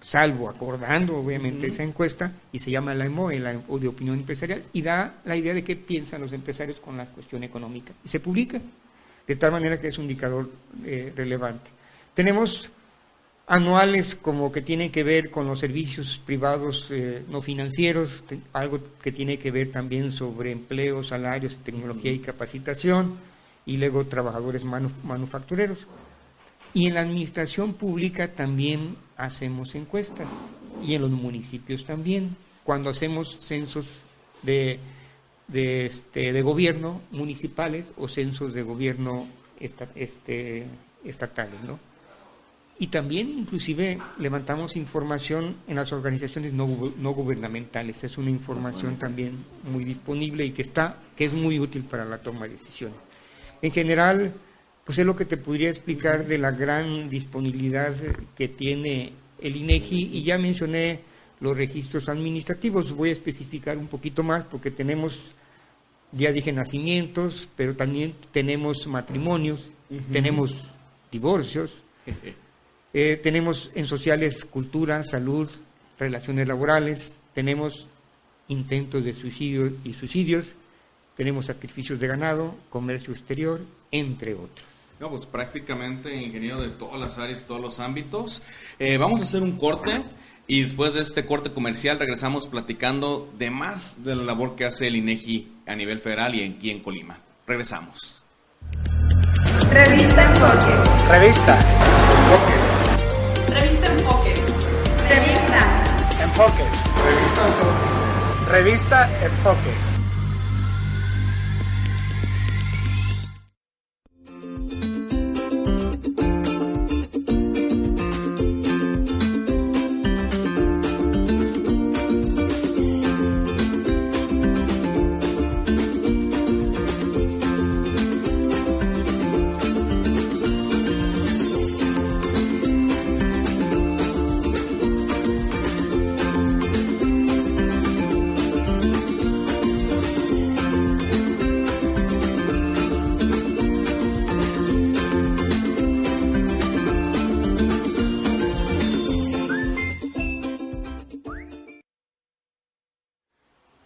salvo 0.00 0.48
acordando 0.48 1.16
obviamente 1.16 1.66
esa 1.66 1.82
encuesta, 1.82 2.32
y 2.52 2.60
se 2.60 2.70
llama 2.70 2.94
la 2.94 3.06
EMOE, 3.06 3.40
la 3.40 3.60
o 3.66 3.76
de 3.80 3.88
opinión 3.88 4.20
empresarial, 4.20 4.62
y 4.72 4.82
da 4.82 5.16
la 5.24 5.34
idea 5.34 5.52
de 5.52 5.64
qué 5.64 5.74
piensan 5.74 6.20
los 6.20 6.32
empresarios 6.32 6.78
con 6.78 6.96
la 6.96 7.06
cuestión 7.06 7.42
económica. 7.42 7.92
Y 8.04 8.08
se 8.08 8.20
publica, 8.20 8.60
de 9.26 9.34
tal 9.34 9.50
manera 9.50 9.80
que 9.80 9.88
es 9.88 9.98
un 9.98 10.04
indicador 10.04 10.48
eh, 10.84 11.12
relevante. 11.16 11.72
Tenemos 12.14 12.70
anuales 13.46 14.14
como 14.14 14.52
que 14.52 14.62
tienen 14.62 14.90
que 14.90 15.04
ver 15.04 15.30
con 15.30 15.46
los 15.46 15.60
servicios 15.60 16.20
privados 16.24 16.88
eh, 16.90 17.24
no 17.28 17.42
financieros, 17.42 18.24
algo 18.52 18.80
que 19.02 19.12
tiene 19.12 19.38
que 19.38 19.50
ver 19.50 19.70
también 19.70 20.12
sobre 20.12 20.52
empleo, 20.52 21.02
salarios, 21.02 21.58
tecnología 21.64 22.12
y 22.12 22.20
capacitación, 22.20 23.16
y 23.66 23.76
luego 23.76 24.06
trabajadores 24.06 24.64
manufactureros. 24.64 25.78
Y 26.74 26.86
en 26.86 26.94
la 26.94 27.00
administración 27.00 27.74
pública 27.74 28.32
también 28.32 28.96
hacemos 29.16 29.74
encuestas, 29.74 30.28
y 30.82 30.94
en 30.94 31.02
los 31.02 31.10
municipios 31.10 31.84
también, 31.84 32.36
cuando 32.64 32.90
hacemos 32.90 33.38
censos 33.40 33.86
de, 34.42 34.78
de, 35.48 35.86
este, 35.86 36.32
de 36.32 36.42
gobierno 36.42 37.00
municipales 37.10 37.86
o 37.96 38.08
censos 38.08 38.54
de 38.54 38.62
gobierno 38.62 39.26
este, 39.60 40.66
estatales, 41.04 41.60
¿no? 41.66 41.91
Y 42.82 42.88
también 42.88 43.28
inclusive 43.28 43.96
levantamos 44.18 44.74
información 44.74 45.54
en 45.68 45.76
las 45.76 45.92
organizaciones 45.92 46.52
no, 46.52 46.66
gubernamentales. 46.66 48.02
Es 48.02 48.18
una 48.18 48.30
información 48.30 48.98
también 48.98 49.44
muy 49.62 49.84
disponible 49.84 50.44
y 50.44 50.50
que 50.50 50.62
está, 50.62 50.98
que 51.14 51.26
es 51.26 51.32
muy 51.32 51.60
útil 51.60 51.84
para 51.84 52.04
la 52.04 52.18
toma 52.18 52.48
de 52.48 52.54
decisiones. 52.54 52.96
En 53.62 53.70
general, 53.70 54.34
pues 54.82 54.98
es 54.98 55.06
lo 55.06 55.14
que 55.14 55.26
te 55.26 55.36
podría 55.36 55.70
explicar 55.70 56.26
de 56.26 56.38
la 56.38 56.50
gran 56.50 57.08
disponibilidad 57.08 57.94
que 58.34 58.48
tiene 58.48 59.12
el 59.40 59.54
INEGI 59.54 60.10
y 60.14 60.24
ya 60.24 60.36
mencioné 60.36 61.02
los 61.38 61.56
registros 61.56 62.08
administrativos. 62.08 62.90
Voy 62.90 63.10
a 63.10 63.12
especificar 63.12 63.78
un 63.78 63.86
poquito 63.86 64.24
más 64.24 64.42
porque 64.42 64.72
tenemos, 64.72 65.36
ya 66.10 66.32
dije, 66.32 66.52
nacimientos, 66.52 67.48
pero 67.56 67.76
también 67.76 68.16
tenemos 68.32 68.88
matrimonios, 68.88 69.70
tenemos 70.10 70.64
divorcios, 71.12 71.80
eh, 72.94 73.18
tenemos 73.22 73.70
en 73.74 73.86
sociales 73.86 74.44
cultura, 74.44 75.02
salud, 75.04 75.48
relaciones 75.98 76.46
laborales, 76.46 77.16
tenemos 77.34 77.86
intentos 78.48 79.04
de 79.04 79.14
suicidio 79.14 79.72
y 79.84 79.94
suicidios, 79.94 80.46
tenemos 81.16 81.46
sacrificios 81.46 81.98
de 82.00 82.08
ganado, 82.08 82.54
comercio 82.70 83.12
exterior, 83.12 83.60
entre 83.90 84.34
otros. 84.34 84.66
No, 85.00 85.10
pues 85.10 85.26
prácticamente 85.26 86.14
ingeniero 86.14 86.60
de 86.60 86.68
todas 86.68 87.00
las 87.00 87.18
áreas, 87.18 87.44
todos 87.44 87.60
los 87.60 87.80
ámbitos. 87.80 88.42
Eh, 88.78 88.98
vamos 88.98 89.20
a 89.20 89.24
hacer 89.24 89.42
un 89.42 89.58
corte 89.58 90.04
y 90.46 90.62
después 90.62 90.94
de 90.94 91.00
este 91.00 91.26
corte 91.26 91.52
comercial 91.52 91.98
regresamos 91.98 92.46
platicando 92.46 93.28
de 93.36 93.50
más 93.50 94.04
de 94.04 94.14
la 94.14 94.22
labor 94.22 94.54
que 94.54 94.64
hace 94.64 94.86
el 94.86 94.96
INEGI 94.96 95.50
a 95.66 95.74
nivel 95.74 95.98
federal 95.98 96.34
y 96.34 96.44
aquí 96.44 96.70
en 96.70 96.80
Colima. 96.80 97.18
Regresamos. 97.46 98.22
Revista 99.72 100.30
Enfoques. 100.30 101.08
Revista 101.08 102.51
Enfoques. 106.32 106.64
Revista 107.04 107.42
Enfoques. 107.46 108.48
Revista 108.48 109.08
Enfoques. 109.22 110.01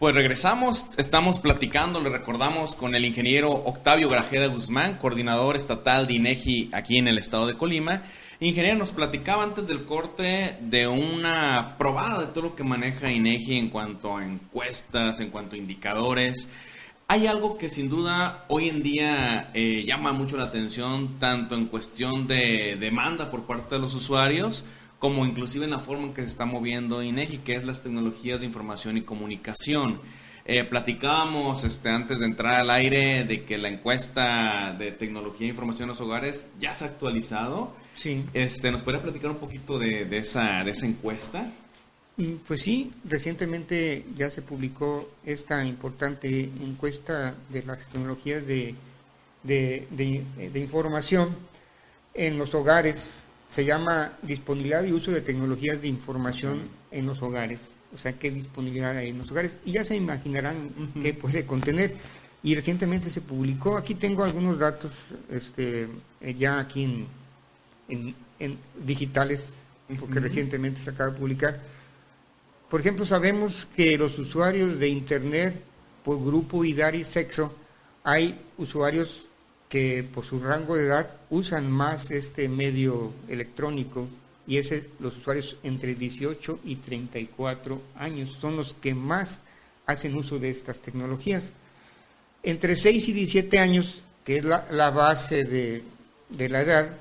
Pues 0.07 0.15
regresamos, 0.15 0.87
estamos 0.95 1.41
platicando, 1.41 1.99
le 1.99 2.09
recordamos, 2.09 2.75
con 2.75 2.95
el 2.95 3.03
ingeniero 3.03 3.51
Octavio 3.51 4.07
Grajeda 4.07 4.47
Guzmán, 4.47 4.99
coordinador 4.99 5.57
estatal 5.57 6.07
de 6.07 6.13
INEGI 6.13 6.69
aquí 6.71 6.97
en 6.97 7.09
el 7.09 7.17
estado 7.17 7.45
de 7.45 7.57
Colima. 7.57 8.03
Ingeniero, 8.39 8.77
nos 8.77 8.93
platicaba 8.93 9.43
antes 9.43 9.67
del 9.67 9.83
corte 9.83 10.59
de 10.61 10.87
una 10.87 11.75
probada 11.77 12.19
de 12.19 12.27
todo 12.27 12.45
lo 12.45 12.55
que 12.55 12.63
maneja 12.63 13.11
INEGI 13.11 13.57
en 13.57 13.69
cuanto 13.69 14.15
a 14.15 14.23
encuestas, 14.23 15.19
en 15.19 15.29
cuanto 15.29 15.55
a 15.55 15.59
indicadores. 15.59 16.47
Hay 17.09 17.27
algo 17.27 17.57
que 17.57 17.67
sin 17.67 17.89
duda 17.89 18.45
hoy 18.47 18.69
en 18.69 18.83
día 18.83 19.51
eh, 19.53 19.83
llama 19.85 20.13
mucho 20.13 20.37
la 20.37 20.45
atención, 20.45 21.19
tanto 21.19 21.55
en 21.55 21.65
cuestión 21.65 22.27
de 22.27 22.77
demanda 22.79 23.29
por 23.29 23.43
parte 23.43 23.75
de 23.75 23.81
los 23.81 23.93
usuarios, 23.93 24.63
como 24.99 25.25
inclusive 25.25 25.65
en 25.65 25.71
la 25.71 25.79
forma 25.79 26.05
en 26.07 26.13
que 26.13 26.21
se 26.21 26.27
está 26.27 26.45
moviendo 26.45 27.03
INEGI, 27.03 27.39
que 27.39 27.55
es 27.55 27.63
las 27.63 27.81
tecnologías 27.81 28.39
de 28.39 28.45
información 28.45 28.97
y 28.97 29.01
comunicación. 29.01 30.01
Eh, 30.45 30.63
platicábamos 30.63 31.65
este, 31.65 31.89
antes 31.89 32.19
de 32.19 32.25
entrar 32.25 32.55
al 32.55 32.69
aire 32.69 33.25
de 33.25 33.43
que 33.43 33.57
la 33.57 33.67
encuesta 33.67 34.73
de 34.79 34.93
tecnología 34.93 35.45
e 35.45 35.49
información 35.49 35.83
en 35.83 35.89
los 35.89 36.01
hogares 36.01 36.47
ya 36.57 36.73
se 36.73 36.85
ha 36.85 36.87
actualizado. 36.87 37.73
Sí. 37.95 38.23
Este, 38.33 38.71
¿Nos 38.71 38.81
podría 38.81 39.03
platicar 39.03 39.29
un 39.29 39.37
poquito 39.37 39.77
de, 39.77 40.07
esa, 40.17 40.63
de 40.63 40.71
esa 40.71 40.85
encuesta? 40.85 41.51
Mm, 42.15 42.35
pues 42.47 42.61
sí, 42.61 42.93
recientemente 43.03 44.05
ya 44.15 44.31
se 44.31 44.41
publicó 44.41 45.11
esta 45.25 45.65
importante 45.65 46.49
encuesta 46.61 47.35
de 47.49 47.63
las 47.63 47.85
tecnologías 47.87 48.47
de, 48.47 48.73
de, 49.43 49.85
de 49.91 50.59
información 50.59 51.35
en 52.13 52.37
los 52.37 52.55
hogares 52.55 53.11
se 53.49 53.65
llama 53.65 54.13
disponibilidad 54.21 54.83
y 54.83 54.91
uso 54.91 55.11
de 55.11 55.21
tecnologías 55.21 55.81
de 55.81 55.87
información 55.87 56.69
en 56.91 57.05
los 57.05 57.21
hogares. 57.21 57.71
O 57.93 57.97
sea, 57.97 58.13
qué 58.13 58.29
disponibilidad 58.31 58.95
hay 58.97 59.09
en 59.09 59.19
los 59.19 59.31
hogares. 59.31 59.57
Y 59.65 59.73
ya 59.73 59.83
se 59.83 59.95
imaginarán 59.95 60.71
qué 61.01 61.13
puede 61.13 61.45
contener. 61.45 61.95
Y 62.43 62.55
recientemente 62.55 63.09
se 63.09 63.21
publicó, 63.21 63.77
aquí 63.77 63.95
tengo 63.95 64.23
algunos 64.23 64.59
datos 64.59 64.91
este, 65.29 65.87
eh, 66.21 66.35
ya 66.37 66.59
aquí 66.59 66.83
en, 67.87 68.15
en, 68.39 68.57
digitales, 68.85 69.53
porque 69.99 70.19
recientemente 70.19 70.79
se 70.79 70.91
acaba 70.91 71.11
de 71.11 71.17
publicar. 71.17 71.59
Por 72.69 72.81
ejemplo, 72.81 73.05
sabemos 73.05 73.67
que 73.75 73.97
los 73.97 74.19
usuarios 74.19 74.77
de 74.77 74.87
Internet 74.89 75.61
por 76.03 76.23
grupo, 76.23 76.63
edad 76.63 76.93
y 76.93 77.03
sexo, 77.03 77.53
hay 78.01 78.39
usuarios 78.57 79.26
que 79.69 80.03
por 80.03 80.25
su 80.25 80.39
rango 80.39 80.75
de 80.75 80.85
edad 80.85 81.15
usan 81.29 81.69
más 81.69 82.09
este 82.11 82.47
medio 82.47 83.13
electrónico 83.27 84.07
y 84.47 84.57
ese, 84.57 84.89
los 84.99 85.17
usuarios 85.17 85.57
entre 85.63 85.95
18 85.95 86.61
y 86.63 86.77
34 86.77 87.81
años 87.95 88.37
son 88.39 88.55
los 88.55 88.75
que 88.75 88.95
más 88.95 89.39
hacen 89.85 90.15
uso 90.15 90.39
de 90.39 90.49
estas 90.49 90.79
tecnologías. 90.79 91.51
Entre 92.43 92.77
6 92.77 93.09
y 93.09 93.13
17 93.13 93.59
años, 93.59 94.03
que 94.23 94.37
es 94.37 94.45
la, 94.45 94.89
base 94.91 95.43
de, 95.43 95.83
de 96.29 96.49
la 96.49 96.61
edad, 96.61 96.97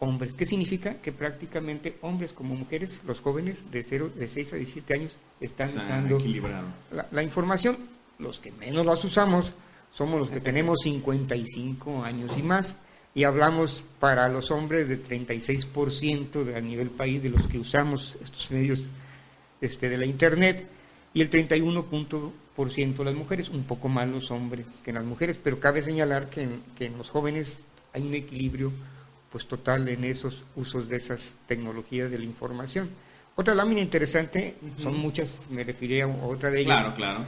hombres. 0.00 0.34
¿Qué 0.34 0.46
significa? 0.46 1.00
Que 1.00 1.12
prácticamente 1.12 1.98
hombres 2.02 2.32
como 2.32 2.54
mujeres, 2.54 3.00
los 3.06 3.20
jóvenes 3.20 3.70
de, 3.70 3.82
0, 3.82 4.12
de 4.14 4.28
6 4.28 4.52
a 4.52 4.56
17 4.56 4.94
años, 4.94 5.12
están 5.40 5.68
usando 5.76 6.18
la, 7.10 7.22
información. 7.22 7.76
Los 8.18 8.40
que 8.40 8.50
menos 8.52 8.84
las 8.84 9.04
usamos 9.04 9.52
somos 9.92 10.18
los 10.18 10.30
que 10.30 10.40
tenemos 10.40 10.82
55 10.82 12.04
años 12.04 12.32
y 12.36 12.42
más. 12.42 12.76
Y 13.14 13.24
hablamos 13.24 13.84
para 13.98 14.28
los 14.28 14.50
hombres 14.50 14.88
de 14.88 15.02
36% 15.02 16.44
de, 16.44 16.56
a 16.56 16.60
nivel 16.60 16.90
país 16.90 17.22
de 17.22 17.30
los 17.30 17.46
que 17.46 17.58
usamos 17.58 18.18
estos 18.22 18.50
medios 18.50 18.88
este, 19.60 19.88
de 19.88 19.98
la 19.98 20.06
Internet 20.06 20.66
y 21.14 21.22
el 21.22 21.30
31% 21.30 22.32
las 23.04 23.14
mujeres, 23.14 23.48
un 23.48 23.64
poco 23.64 23.88
más 23.88 24.08
los 24.08 24.30
hombres 24.30 24.66
que 24.84 24.92
las 24.92 25.04
mujeres, 25.04 25.38
pero 25.42 25.58
cabe 25.58 25.82
señalar 25.82 26.28
que 26.28 26.48
que 26.76 26.86
en 26.86 26.98
los 26.98 27.10
jóvenes 27.10 27.62
hay 27.92 28.02
un 28.02 28.14
equilibrio 28.14 28.72
pues 29.30 29.46
total 29.46 29.88
en 29.88 30.04
esos 30.04 30.44
usos 30.56 30.88
de 30.88 30.96
esas 30.96 31.36
tecnologías 31.46 32.10
de 32.10 32.18
la 32.18 32.24
información. 32.24 32.90
Otra 33.34 33.54
lámina 33.54 33.80
interesante, 33.80 34.56
son 34.78 34.98
muchas, 34.98 35.46
me 35.50 35.62
referiré 35.62 36.02
a 36.02 36.08
otra 36.08 36.50
de 36.50 36.60
ellas. 36.60 36.80
Claro, 36.80 36.94
claro. 36.96 37.24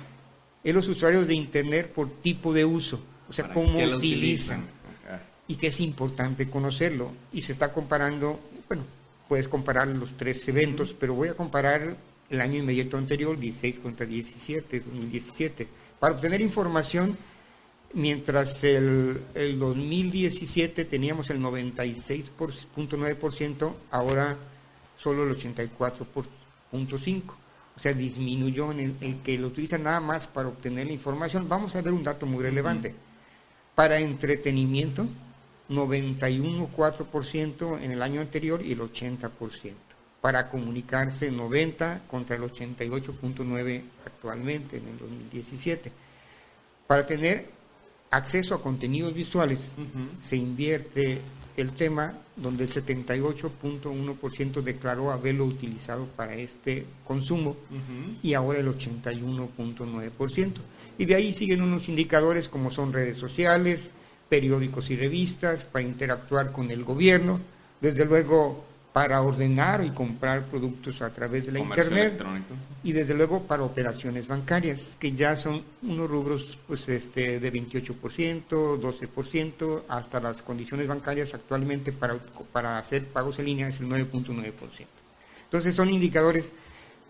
Es 0.65 0.75
los 0.75 0.89
usuarios 0.89 1.27
de 1.27 1.35
Internet 1.35 1.93
por 1.93 2.11
tipo 2.21 2.53
de 2.53 2.65
uso, 2.65 3.01
o 3.29 3.33
sea, 3.33 3.53
cómo 3.53 3.79
utilizan. 3.79 4.67
Y 5.47 5.57
que 5.57 5.69
es 5.69 5.81
importante 5.81 6.49
conocerlo. 6.49 7.13
Y 7.33 7.43
se 7.43 7.53
está 7.53 7.73
comparando, 7.73 8.41
bueno, 8.69 8.85
puedes 9.29 9.49
comparar 9.49 9.89
los 9.89 10.17
tres 10.17 10.47
eventos, 10.49 10.95
pero 10.99 11.15
voy 11.15 11.29
a 11.29 11.35
comparar 11.35 11.97
el 12.29 12.41
año 12.41 12.59
inmediato 12.59 12.97
anterior, 12.97 13.39
16 13.39 13.81
contra 13.81 14.07
17, 14.07 14.81
2017, 14.81 15.69
para 15.99 16.15
obtener 16.15 16.41
información 16.41 17.17
mientras 17.93 18.65
el, 18.65 19.23
el 19.35 19.59
2017 19.59 20.85
teníamos 20.85 21.31
el 21.31 21.41
96.9%, 21.41 23.75
ahora 23.91 24.37
solo 24.97 25.25
el 25.25 25.35
84.5%. 25.37 27.23
O 27.77 27.81
sea, 27.83 27.93
disminuyó 27.95 28.73
en 28.73 28.97
el, 29.01 29.23
que 29.23 29.39
lo 29.39 29.47
utilizan 29.49 29.85
nada 29.85 30.01
más 30.01 30.27
para 30.27 30.49
obtener 30.49 30.87
la 30.87 30.93
información. 30.93 31.49
Vamos 31.49 31.75
a 31.75 31.81
ver 31.81 31.95
un 31.95 32.05
dato 32.05 32.27
muy 32.27 32.43
relevante. 32.43 32.95
Para 33.75 33.99
entretenimiento, 33.99 35.07
91.4% 35.71 37.81
en 37.81 37.93
el 37.93 38.03
año 38.03 38.21
anterior 38.21 38.61
y 38.63 38.73
el 38.73 38.81
80%. 38.81 39.31
Para 40.21 40.51
comunicarse, 40.51 41.31
90 41.31 42.03
contra 42.07 42.37
el 42.37 42.43
88.9 42.43 43.83
actualmente 44.05 44.77
en 44.77 44.89
el 44.89 44.99
2017. 44.99 45.91
Para 46.87 47.07
tener 47.07 47.60
acceso 48.11 48.55
a 48.55 48.63
contenidos 48.63 49.15
visuales 49.15 49.73
se 50.21 50.37
invierte 50.37 51.21
el 51.57 51.73
tema 51.73 52.15
donde 52.37 52.65
el 52.65 52.71
78.1% 52.71 54.63
declaró 54.63 55.11
haberlo 55.11 55.45
utilizado 55.45 56.07
para 56.17 56.35
este 56.35 56.87
consumo 57.05 57.57
y 58.23 58.35
ahora 58.35 58.61
el 58.61 58.69
81.9%. 58.69 60.53
Y 60.99 61.05
de 61.05 61.15
ahí 61.15 61.33
siguen 61.33 61.63
unos 61.63 61.89
indicadores 61.89 62.49
como 62.49 62.71
son 62.71 62.93
redes 62.93 63.17
sociales, 63.19 63.91
periódicos 64.29 64.91
y 64.91 64.97
revistas 64.97 65.65
para 65.65 65.85
interactuar 65.85 66.53
con 66.53 66.71
el 66.71 66.85
gobierno, 66.85 67.41
desde 67.81 68.05
luego 68.05 68.65
para 68.93 69.23
ordenar 69.23 69.85
y 69.85 69.91
comprar 69.91 70.47
productos 70.47 71.01
a 71.01 71.13
través 71.13 71.47
de 71.47 71.53
la 71.53 71.61
Internet 71.61 72.23
y 72.83 72.93
desde 72.93 73.15
luego 73.15 73.43
para 73.45 73.63
operaciones 73.63 74.27
bancarias, 74.27 74.97
que 74.99 75.13
ya 75.13 75.37
son 75.37 75.63
unos 75.83 76.11
rubros 76.11 76.59
pues 76.67 76.89
este 76.89 77.39
de 77.39 77.53
28%, 77.53 78.49
12%, 78.49 79.83
hasta 79.89 80.21
las 80.21 80.43
condiciones 80.43 80.89
bancarias 80.89 81.35
actualmente 81.35 81.93
para, 81.93 82.17
para 82.53 82.79
hacer 82.79 83.07
pagos 83.07 83.39
en 83.39 83.47
línea 83.47 83.69
es 83.69 83.81
el 83.81 83.89
9.9%. 83.89 84.53
Entonces 85.45 85.75
son 85.75 85.93
indicadores 85.93 86.51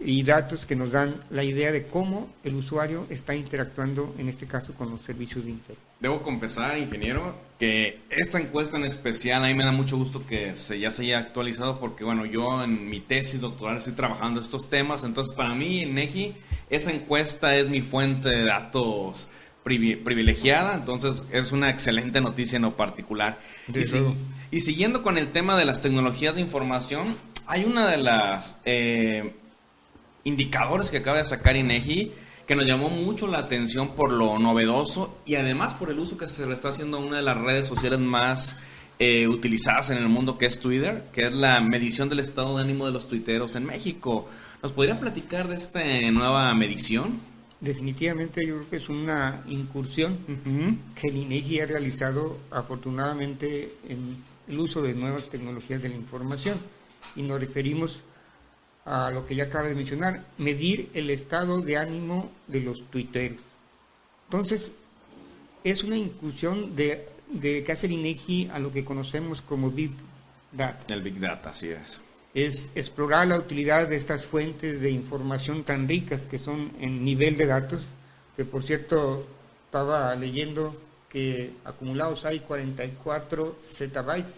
y 0.01 0.23
datos 0.23 0.67
que 0.67 0.77
nos 0.77 0.91
dan 0.91 1.23
la 1.31 1.45
idea 1.45 1.73
de 1.73 1.87
cómo 1.87 2.31
el 2.43 2.55
usuario 2.55 3.07
está 3.11 3.35
interactuando, 3.35 4.15
en 4.19 4.29
este 4.29 4.47
caso, 4.47 4.75
con 4.75 4.91
los 4.91 5.01
servicios 5.03 5.45
de 5.45 5.51
Internet. 5.51 5.90
Debo 6.01 6.23
confesar, 6.23 6.79
ingeniero, 6.79 7.35
que 7.59 8.01
esta 8.09 8.41
encuesta 8.41 8.79
en 8.79 8.85
especial 8.85 9.45
a 9.45 9.49
mí 9.49 9.55
me 9.55 9.65
da 9.65 9.73
mucho 9.73 9.99
gusto 9.99 10.27
que 10.27 10.57
se, 10.57 10.81
ya 10.81 10.91
se 10.91 11.03
haya 11.03 11.19
actualizado 11.19 11.79
porque, 11.79 12.05
bueno, 12.05 12.25
yo 12.25 12.65
en 12.65 12.89
mi 12.89 13.01
tesis 13.01 13.43
doctoral 13.43 13.77
estoy 13.77 13.93
trabajando 13.93 14.41
estos 14.41 14.71
temas, 14.71 15.05
entonces 15.05 15.35
para 15.37 15.55
mí, 15.55 15.85
NEGI, 15.85 16.35
esa 16.71 16.91
encuesta 16.91 17.55
es 17.57 17.69
mi 17.69 17.83
fuente 17.83 18.31
de 18.31 18.45
datos 18.45 19.29
privilegiada, 19.63 20.75
entonces 20.75 21.27
es 21.33 21.53
una 21.53 21.69
excelente 21.69 22.23
noticia 22.23 22.57
en 22.57 22.63
lo 22.63 22.79
particular. 22.79 23.39
Y, 23.69 24.57
y, 24.57 24.61
siguiendo 24.63 25.03
con 25.03 25.19
el 25.19 25.29
tema 25.29 25.59
de 25.59 25.67
las 25.67 25.83
tecnologías 25.83 26.35
de 26.35 26.41
información, 26.41 27.15
hay 27.47 27.65
una 27.65 27.89
de 27.91 27.99
las... 27.99 28.57
Eh, 28.65 29.35
indicadores 30.25 30.91
que 30.91 30.99
acaba 30.99 31.19
de 31.19 31.25
sacar 31.25 31.57
INEGI 31.57 32.13
que 32.51 32.57
nos 32.57 32.67
llamó 32.67 32.91
mucho 32.91 33.29
la 33.29 33.39
atención 33.39 33.95
por 33.95 34.11
lo 34.11 34.41
novedoso 34.41 35.21
y 35.25 35.37
además 35.37 35.75
por 35.75 35.89
el 35.89 36.01
uso 36.01 36.19
que 36.19 36.27
se 36.27 36.45
le 36.47 36.55
está 36.55 36.71
haciendo 36.71 36.97
a 36.97 37.01
una 37.01 37.19
de 37.19 37.23
las 37.23 37.37
redes 37.37 37.65
sociales 37.65 38.01
más 38.01 38.57
eh, 38.99 39.29
utilizadas 39.29 39.91
en 39.91 39.99
el 39.99 40.09
mundo 40.09 40.37
que 40.37 40.47
es 40.47 40.59
Twitter, 40.59 41.05
que 41.13 41.29
es 41.29 41.33
la 41.33 41.61
medición 41.61 42.09
del 42.09 42.19
estado 42.19 42.57
de 42.57 42.65
ánimo 42.65 42.87
de 42.87 42.91
los 42.91 43.07
tuiteros 43.07 43.55
en 43.55 43.67
México. 43.67 44.29
¿Nos 44.65 44.73
podría 44.73 44.99
platicar 44.99 45.47
de 45.47 45.55
esta 45.55 45.81
nueva 46.11 46.53
medición? 46.57 47.21
Definitivamente 47.61 48.45
yo 48.45 48.57
creo 48.57 48.69
que 48.69 48.77
es 48.79 48.89
una 48.89 49.45
incursión 49.47 50.19
que 50.97 51.07
el 51.07 51.19
INEGI 51.19 51.61
ha 51.61 51.67
realizado 51.67 52.37
afortunadamente 52.51 53.77
en 53.89 54.17
el 54.49 54.59
uso 54.59 54.83
de 54.83 54.95
nuevas 54.95 55.29
tecnologías 55.29 55.81
de 55.81 55.91
la 55.91 55.95
información 55.95 56.59
y 57.15 57.23
nos 57.23 57.39
referimos 57.39 58.03
a 58.91 59.13
lo 59.13 59.25
que 59.25 59.37
ya 59.37 59.45
acaba 59.45 59.69
de 59.69 59.77
mencionar, 59.77 60.25
medir 60.37 60.91
el 60.95 61.11
estado 61.11 61.61
de 61.63 61.77
ánimo 61.77 62.29
de 62.49 62.61
los 62.61 62.83
tuiteros. 62.91 63.39
Entonces, 64.25 64.73
es 65.63 65.85
una 65.85 65.97
inclusión 65.97 66.75
de, 66.75 67.09
de 67.29 67.63
que 67.63 67.71
hace 67.71 67.87
el 67.87 67.93
INEGI 67.93 68.51
a 68.53 68.59
lo 68.59 68.73
que 68.73 68.85
conocemos 68.85 69.43
como 69.43 69.71
Big 69.71 69.93
Data. 70.51 70.93
El 70.93 71.03
Big 71.03 71.21
Data, 71.21 71.51
así 71.51 71.69
es. 71.69 72.01
Es 72.35 72.73
explorar 72.75 73.29
la 73.29 73.39
utilidad 73.39 73.87
de 73.87 73.95
estas 73.95 74.27
fuentes 74.27 74.81
de 74.81 74.91
información 74.91 75.63
tan 75.63 75.87
ricas 75.87 76.23
que 76.23 76.41
son 76.41 76.73
en 76.81 77.05
nivel 77.05 77.37
de 77.37 77.47
datos, 77.47 77.83
que 78.37 78.45
por 78.45 78.65
cierto 78.65 79.25
estaba 79.67 80.13
leyendo 80.17 80.77
que 81.09 81.55
acumulados 81.65 82.25
hay 82.25 82.41
44 82.41 83.57
zettabytes 83.63 84.35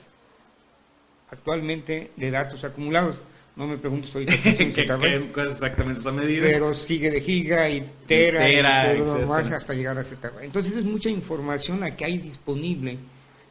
actualmente 1.30 2.10
de 2.16 2.30
datos 2.30 2.64
acumulados. 2.64 3.16
No 3.54 3.66
me 3.66 3.76
preguntes 3.76 4.14
ahorita 4.14 4.32
qué, 4.42 4.72
qué 4.74 5.30
cosa 5.32 5.50
exactamente 5.50 6.00
esa 6.00 6.12
medida. 6.12 6.46
Pero 6.46 6.72
sigue 6.72 7.10
de 7.10 7.20
giga 7.20 7.68
y 7.68 7.86
tera 8.06 8.50
y, 8.50 8.98
todo 8.98 9.26
más 9.26 9.50
hasta 9.50 9.74
llegar 9.74 9.98
a 9.98 10.04
Z. 10.04 10.32
Entonces 10.40 10.76
es 10.76 10.84
mucha 10.84 11.10
información 11.10 11.80
la 11.80 11.94
que 11.94 12.04
hay 12.04 12.18
disponible. 12.18 12.98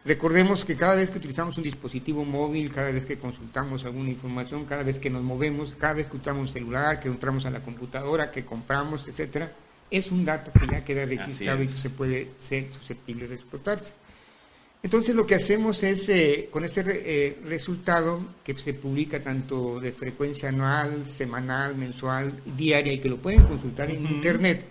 Recordemos 0.03 0.65
que 0.65 0.75
cada 0.75 0.95
vez 0.95 1.11
que 1.11 1.19
utilizamos 1.19 1.57
un 1.57 1.63
dispositivo 1.63 2.25
móvil, 2.25 2.71
cada 2.71 2.89
vez 2.89 3.05
que 3.05 3.19
consultamos 3.19 3.85
alguna 3.85 4.09
información, 4.09 4.65
cada 4.65 4.81
vez 4.81 4.97
que 4.97 5.11
nos 5.11 5.21
movemos, 5.21 5.75
cada 5.77 5.93
vez 5.93 6.09
que 6.09 6.17
usamos 6.17 6.41
un 6.41 6.47
celular, 6.47 6.99
que 6.99 7.07
entramos 7.07 7.45
a 7.45 7.51
la 7.51 7.59
computadora, 7.59 8.31
que 8.31 8.43
compramos, 8.43 9.07
etcétera, 9.07 9.51
es 9.91 10.09
un 10.09 10.25
dato 10.25 10.51
que 10.59 10.65
ya 10.65 10.83
queda 10.83 11.05
registrado 11.05 11.61
y 11.61 11.67
que 11.67 11.77
se 11.77 11.91
puede 11.91 12.29
ser 12.39 12.71
susceptible 12.71 13.27
de 13.27 13.35
explotarse. 13.35 13.93
Entonces 14.83 15.15
lo 15.15 15.27
que 15.27 15.35
hacemos 15.35 15.83
es, 15.83 16.09
eh, 16.09 16.49
con 16.51 16.65
ese 16.65 16.83
eh, 16.87 17.39
resultado 17.45 18.25
que 18.43 18.55
se 18.55 18.73
publica 18.73 19.21
tanto 19.21 19.79
de 19.79 19.91
frecuencia 19.91 20.49
anual, 20.49 21.05
semanal, 21.05 21.75
mensual, 21.75 22.41
diaria 22.57 22.93
y 22.93 22.99
que 22.99 23.09
lo 23.09 23.17
pueden 23.17 23.43
consultar 23.43 23.91
en 23.91 24.05
Internet, 24.05 24.65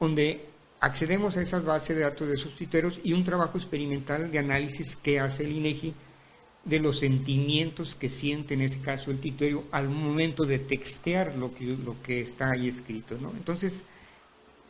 donde 0.00 0.40
accedemos 0.80 1.36
a 1.36 1.42
esas 1.42 1.64
bases 1.64 1.96
de 1.96 2.02
datos 2.02 2.28
de 2.28 2.38
sus 2.38 2.56
tuiteros 2.56 3.00
y 3.04 3.12
un 3.12 3.24
trabajo 3.24 3.56
experimental 3.56 4.32
de 4.32 4.38
análisis 4.38 4.96
que 4.96 5.20
hace 5.20 5.44
el 5.44 5.52
INEGI 5.52 5.94
de 6.64 6.80
los 6.80 6.98
sentimientos 6.98 7.94
que 7.94 8.08
siente 8.08 8.54
en 8.54 8.62
ese 8.62 8.80
caso 8.80 9.10
el 9.10 9.18
tuitero 9.18 9.64
al 9.70 9.88
momento 9.88 10.44
de 10.44 10.58
textear 10.58 11.36
lo 11.36 11.54
que, 11.54 11.64
lo 11.64 12.02
que 12.02 12.20
está 12.20 12.50
ahí 12.50 12.68
escrito. 12.68 13.16
¿no? 13.20 13.30
Entonces, 13.30 13.84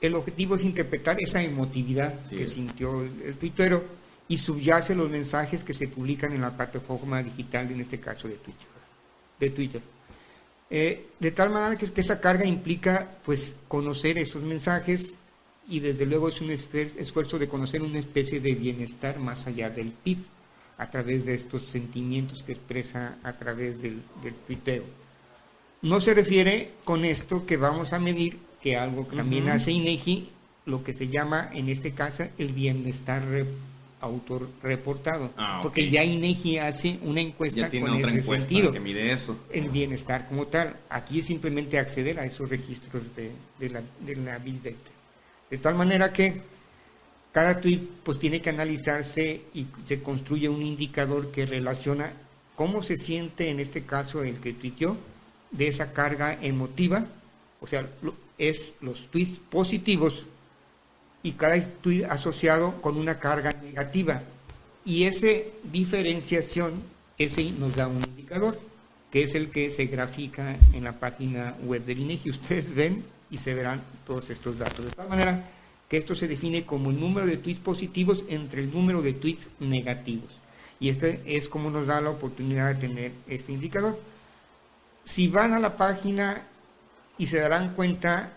el 0.03 0.15
objetivo 0.15 0.57
es 0.57 0.65
interpretar 0.65 1.17
esa 1.21 1.43
emotividad 1.43 2.21
que 2.29 2.47
sintió 2.47 3.03
el, 3.03 3.23
el 3.23 3.37
tuitero 3.37 4.00
y 4.31 4.39
subyace 4.39 4.95
los 4.95 5.11
mensajes 5.11 5.65
que 5.65 5.75
se 5.75 5.89
publican 5.89 6.33
en 6.33 6.43
la 6.43 6.57
plataforma 6.57 7.21
digital, 7.21 7.69
en 7.73 7.81
este 7.81 7.99
caso 7.99 8.29
de 8.29 8.37
Twitter. 8.37 8.69
De, 9.41 9.51
Twitter. 9.51 9.83
Eh, 10.71 11.09
de 11.19 11.33
tal 11.33 11.51
manera 11.51 11.75
que, 11.75 11.91
que, 11.91 12.01
esa 12.01 12.21
carga 12.21 12.45
implica 12.45 13.19
pues 13.25 13.57
conocer 13.67 14.19
esos 14.19 14.41
mensajes 14.45 15.17
y 15.69 15.81
desde 15.81 16.07
luego 16.07 16.29
es 16.29 16.41
un 16.41 16.51
esfuerzo 16.53 17.41
de 17.41 17.49
conocer 17.49 17.83
una 17.83 17.99
especie 17.99 18.39
de 18.39 18.55
bienestar 18.55 19.19
más 19.19 19.49
allá 19.49 19.69
del 19.69 19.91
PIB 19.91 20.19
a 20.79 20.89
través 20.89 21.25
de 21.25 21.35
estos 21.35 21.63
sentimientos 21.63 22.45
que 22.45 22.53
expresa 22.53 23.19
a 23.25 23.33
través 23.33 23.83
del, 23.83 24.01
del 24.23 24.35
tuiteo. 24.47 24.85
No 25.83 26.01
se 26.01 26.15
refiere 26.15 26.75
con 26.85 27.05
esto 27.05 27.47
que 27.47 27.57
vamos 27.57 27.93
a 27.93 27.99
medir, 27.99 28.39
que 28.63 28.77
algo 28.77 29.09
que 29.09 29.17
también 29.17 29.49
hace 29.49 29.73
INEGI, 29.73 30.31
lo 30.67 30.85
que 30.85 30.95
se 30.95 31.09
llama 31.09 31.51
en 31.53 31.69
este 31.69 31.95
caso 31.95 32.29
el 32.39 32.53
bienestar 32.53 33.25
autor 34.01 34.49
reportado, 34.63 35.31
ah, 35.37 35.61
porque 35.63 35.91
ya 35.91 36.03
INEGI 36.03 36.59
hace 36.59 36.99
una 37.03 37.21
encuesta 37.21 37.69
con 37.69 37.95
ese 37.95 38.23
sentido, 38.23 38.73
que 38.73 38.81
mide 38.81 39.13
eso. 39.13 39.37
el 39.51 39.69
bienestar 39.69 40.27
como 40.29 40.47
tal. 40.47 40.77
Aquí 40.89 41.21
es 41.21 41.27
simplemente 41.27 41.79
acceder 41.79 42.19
a 42.19 42.25
esos 42.25 42.49
registros 42.49 43.03
de, 43.15 43.31
de 43.59 43.71
la, 43.71 43.83
de 44.01 44.17
la 44.17 44.39
Big 44.39 44.63
Data. 44.63 44.91
De 45.51 45.59
tal 45.59 45.75
manera 45.75 46.13
que 46.13 46.41
cada 47.33 47.61
tweet 47.61 47.83
pues 48.03 48.19
tiene 48.19 48.41
que 48.41 48.51
analizarse 48.51 49.43
y 49.55 49.67
se 49.85 50.03
construye 50.03 50.49
un 50.49 50.63
indicador 50.63 51.31
que 51.31 51.47
relaciona 51.47 52.13
cómo 52.57 52.83
se 52.83 52.97
siente 52.97 53.51
en 53.51 53.61
este 53.61 53.85
caso 53.85 54.23
el 54.23 54.41
que 54.41 54.53
tuiteó 54.53 54.97
de 55.51 55.69
esa 55.69 55.93
carga 55.93 56.39
emotiva, 56.41 57.07
o 57.61 57.67
sea, 57.67 57.89
es 58.39 58.75
los 58.81 59.09
tweets 59.09 59.41
positivos 59.41 60.27
y 61.23 61.33
cada 61.33 61.63
tweet 61.63 62.05
asociado 62.05 62.81
con 62.81 62.97
una 62.97 63.19
carga 63.19 63.53
negativa. 63.53 64.23
Y 64.85 65.05
esa 65.05 65.29
diferenciación, 65.65 66.83
ese 67.19 67.51
nos 67.53 67.77
da 67.77 67.87
un 67.87 68.03
indicador, 68.03 68.59
que 69.11 69.23
es 69.23 69.35
el 69.35 69.51
que 69.51 69.71
se 69.71 69.87
grafica 69.87 70.57
en 70.73 70.85
la 70.85 70.99
página 70.99 71.57
web 71.65 71.85
del 71.85 72.01
INEGI. 72.01 72.31
Ustedes 72.31 72.75
ven 72.75 73.05
y 73.31 73.39
se 73.39 73.55
verán 73.55 73.83
todos 74.07 74.31
estos 74.31 74.59
datos. 74.59 74.85
De 74.85 74.91
tal 74.93 75.09
manera 75.09 75.51
que 75.89 75.99
esto 75.99 76.15
se 76.15 76.29
define 76.29 76.65
como 76.65 76.91
el 76.91 77.01
número 77.01 77.27
de 77.27 77.37
tweets 77.37 77.61
positivos 77.61 78.25
entre 78.29 78.63
el 78.63 78.73
número 78.73 79.03
de 79.03 79.13
tweets 79.13 79.49
negativos. 79.59 80.31
Y 80.79 80.89
este 80.89 81.23
es 81.27 81.49
como 81.49 81.69
nos 81.69 81.87
da 81.87 82.01
la 82.01 82.11
oportunidad 82.11 82.69
de 82.69 82.81
tener 82.81 83.13
este 83.29 83.53
indicador. 83.53 83.99
Si 85.05 85.29
van 85.29 85.53
a 85.53 85.59
la 85.59 85.77
página 85.77 86.47
y 87.19 87.27
se 87.27 87.41
darán 87.41 87.75
cuenta, 87.75 88.33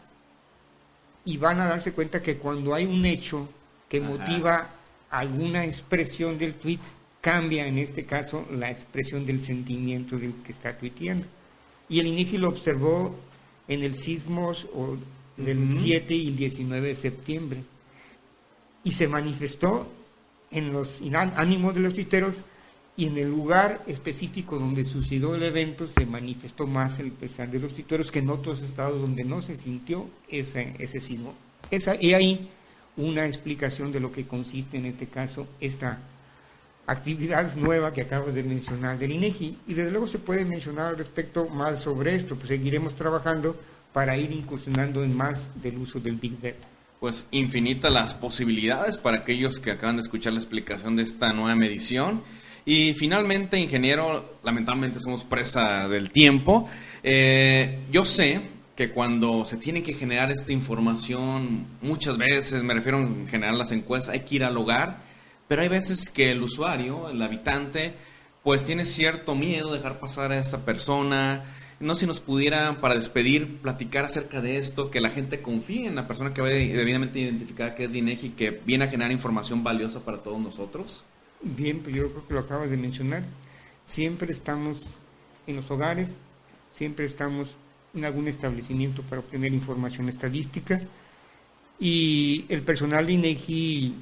y 1.25 1.37
van 1.37 1.59
a 1.59 1.67
darse 1.67 1.93
cuenta 1.93 2.21
que 2.21 2.37
cuando 2.37 2.73
hay 2.73 2.85
un 2.85 3.05
hecho 3.05 3.47
que 3.89 4.01
motiva 4.01 4.69
alguna 5.09 5.65
expresión 5.65 6.37
del 6.37 6.55
tweet, 6.55 6.79
cambia 7.21 7.67
en 7.67 7.77
este 7.77 8.05
caso 8.05 8.45
la 8.51 8.69
expresión 8.69 9.25
del 9.25 9.39
sentimiento 9.39 10.17
del 10.17 10.33
que 10.43 10.51
está 10.51 10.77
tuiteando. 10.77 11.25
Y 11.87 11.99
el 11.99 12.07
INEGI 12.07 12.37
lo 12.37 12.49
observó 12.49 13.15
en 13.67 13.83
el 13.83 13.95
sismos 13.95 14.67
o 14.73 14.97
del 15.37 15.77
7 15.77 16.13
y 16.13 16.27
el 16.27 16.35
19 16.35 16.87
de 16.87 16.95
septiembre. 16.95 17.63
Y 18.83 18.91
se 18.91 19.07
manifestó 19.07 19.87
en 20.51 20.73
los 20.73 21.01
ánimos 21.35 21.73
de 21.73 21.79
los 21.79 21.93
tuiteros 21.93 22.35
y 22.95 23.07
en 23.07 23.17
el 23.17 23.29
lugar 23.29 23.83
específico 23.87 24.59
donde 24.59 24.85
sucedió 24.85 25.33
el 25.35 25.43
evento 25.43 25.87
se 25.87 26.05
manifestó 26.05 26.67
más 26.67 26.99
el 26.99 27.11
pesar 27.11 27.49
de 27.49 27.59
los 27.59 27.73
tuiteros 27.73 28.11
que 28.11 28.19
en 28.19 28.29
otros 28.29 28.61
estados 28.61 29.01
donde 29.01 29.23
no 29.23 29.41
se 29.41 29.57
sintió 29.57 30.09
ese, 30.29 30.75
ese 30.79 31.01
sismo. 31.01 31.33
Esa, 31.71 31.95
y 31.99 32.13
ahí 32.13 32.49
una 32.97 33.25
explicación 33.25 33.91
de 33.91 33.99
lo 33.99 34.11
que 34.11 34.27
consiste 34.27 34.77
en 34.77 34.85
este 34.85 35.07
caso 35.07 35.47
esta 35.59 35.99
actividad 36.85 37.55
nueva 37.55 37.93
que 37.93 38.01
acabas 38.01 38.33
de 38.33 38.43
mencionar 38.43 38.97
del 38.97 39.11
INEGI. 39.11 39.57
Y 39.67 39.73
desde 39.73 39.91
luego 39.91 40.07
se 40.07 40.19
puede 40.19 40.45
mencionar 40.45 40.87
al 40.87 40.97
respecto 40.97 41.47
más 41.49 41.81
sobre 41.81 42.15
esto, 42.15 42.35
pues 42.35 42.49
seguiremos 42.49 42.95
trabajando 42.95 43.59
para 43.91 44.17
ir 44.17 44.31
incursionando 44.31 45.03
en 45.03 45.15
más 45.15 45.47
del 45.61 45.77
uso 45.77 45.99
del 45.99 46.15
Big 46.15 46.39
Data. 46.41 46.67
Pues 46.99 47.25
infinitas 47.31 47.91
las 47.91 48.13
posibilidades 48.13 48.97
para 48.97 49.17
aquellos 49.17 49.59
que 49.59 49.71
acaban 49.71 49.97
de 49.97 50.01
escuchar 50.01 50.33
la 50.33 50.39
explicación 50.39 50.95
de 50.95 51.03
esta 51.03 51.33
nueva 51.33 51.55
medición. 51.55 52.23
Y 52.65 52.93
finalmente, 52.93 53.59
ingeniero, 53.59 54.37
lamentablemente 54.43 54.99
somos 54.99 55.23
presa 55.23 55.87
del 55.87 56.11
tiempo. 56.11 56.69
Eh, 57.03 57.79
yo 57.91 58.05
sé 58.05 58.41
que 58.75 58.91
cuando 58.91 59.45
se 59.45 59.57
tiene 59.57 59.83
que 59.83 59.93
generar 59.93 60.31
esta 60.31 60.51
información, 60.51 61.67
muchas 61.81 62.17
veces, 62.17 62.63
me 62.63 62.73
refiero 62.73 62.99
en 62.99 63.27
generar 63.27 63.53
las 63.55 63.71
encuestas, 63.71 64.13
hay 64.13 64.21
que 64.21 64.35
ir 64.35 64.43
al 64.43 64.57
hogar, 64.57 65.01
pero 65.47 65.61
hay 65.61 65.67
veces 65.67 66.09
que 66.09 66.31
el 66.31 66.41
usuario, 66.41 67.09
el 67.09 67.21
habitante, 67.21 67.93
pues 68.43 68.63
tiene 68.63 68.85
cierto 68.85 69.35
miedo 69.35 69.71
de 69.71 69.77
dejar 69.77 69.99
pasar 69.99 70.31
a 70.31 70.39
esta 70.39 70.65
persona. 70.65 71.43
No 71.79 71.95
si 71.95 72.07
nos 72.07 72.21
pudiera, 72.21 72.79
para 72.79 72.95
despedir, 72.95 73.57
platicar 73.57 74.05
acerca 74.05 74.41
de 74.41 74.57
esto, 74.57 74.89
que 74.89 75.01
la 75.01 75.09
gente 75.09 75.41
confíe 75.41 75.85
en 75.85 75.95
la 75.95 76.07
persona 76.07 76.33
que 76.33 76.41
va 76.41 76.47
debidamente 76.47 77.19
identificada 77.19 77.75
que 77.75 77.83
es 77.83 77.91
DINEGI, 77.91 78.29
que 78.29 78.61
viene 78.65 78.85
a 78.85 78.87
generar 78.87 79.11
información 79.11 79.63
valiosa 79.63 79.99
para 79.99 80.19
todos 80.19 80.39
nosotros. 80.39 81.03
Bien, 81.43 81.79
pues 81.79 81.93
yo 81.95 82.09
creo 82.09 82.27
que 82.27 82.33
lo 82.33 82.39
acabas 82.39 82.69
de 82.69 82.77
mencionar. 82.77 83.23
Siempre 83.83 84.31
estamos 84.31 84.81
en 85.45 85.57
los 85.57 85.69
hogares, 85.69 86.09
siempre 86.71 87.05
estamos 87.05 87.57
en 87.93 88.05
algún 88.05 88.27
establecimiento 88.27 89.03
para 89.03 89.19
obtener 89.19 89.53
información 89.53 90.07
estadística 90.07 90.81
y 91.79 92.45
el 92.47 92.63
personal 92.63 93.05
de 93.05 93.13
INEGI 93.13 93.95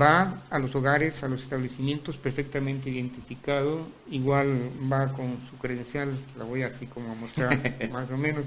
va 0.00 0.42
a 0.48 0.58
los 0.58 0.74
hogares, 0.76 1.22
a 1.24 1.28
los 1.28 1.42
establecimientos 1.42 2.16
perfectamente 2.16 2.90
identificado, 2.90 3.86
igual 4.10 4.70
va 4.90 5.12
con 5.12 5.38
su 5.50 5.58
credencial, 5.58 6.16
la 6.38 6.44
voy 6.44 6.62
así 6.62 6.86
como 6.86 7.10
a 7.10 7.14
mostrar 7.14 7.60
más 7.90 8.08
o 8.10 8.16
menos, 8.16 8.44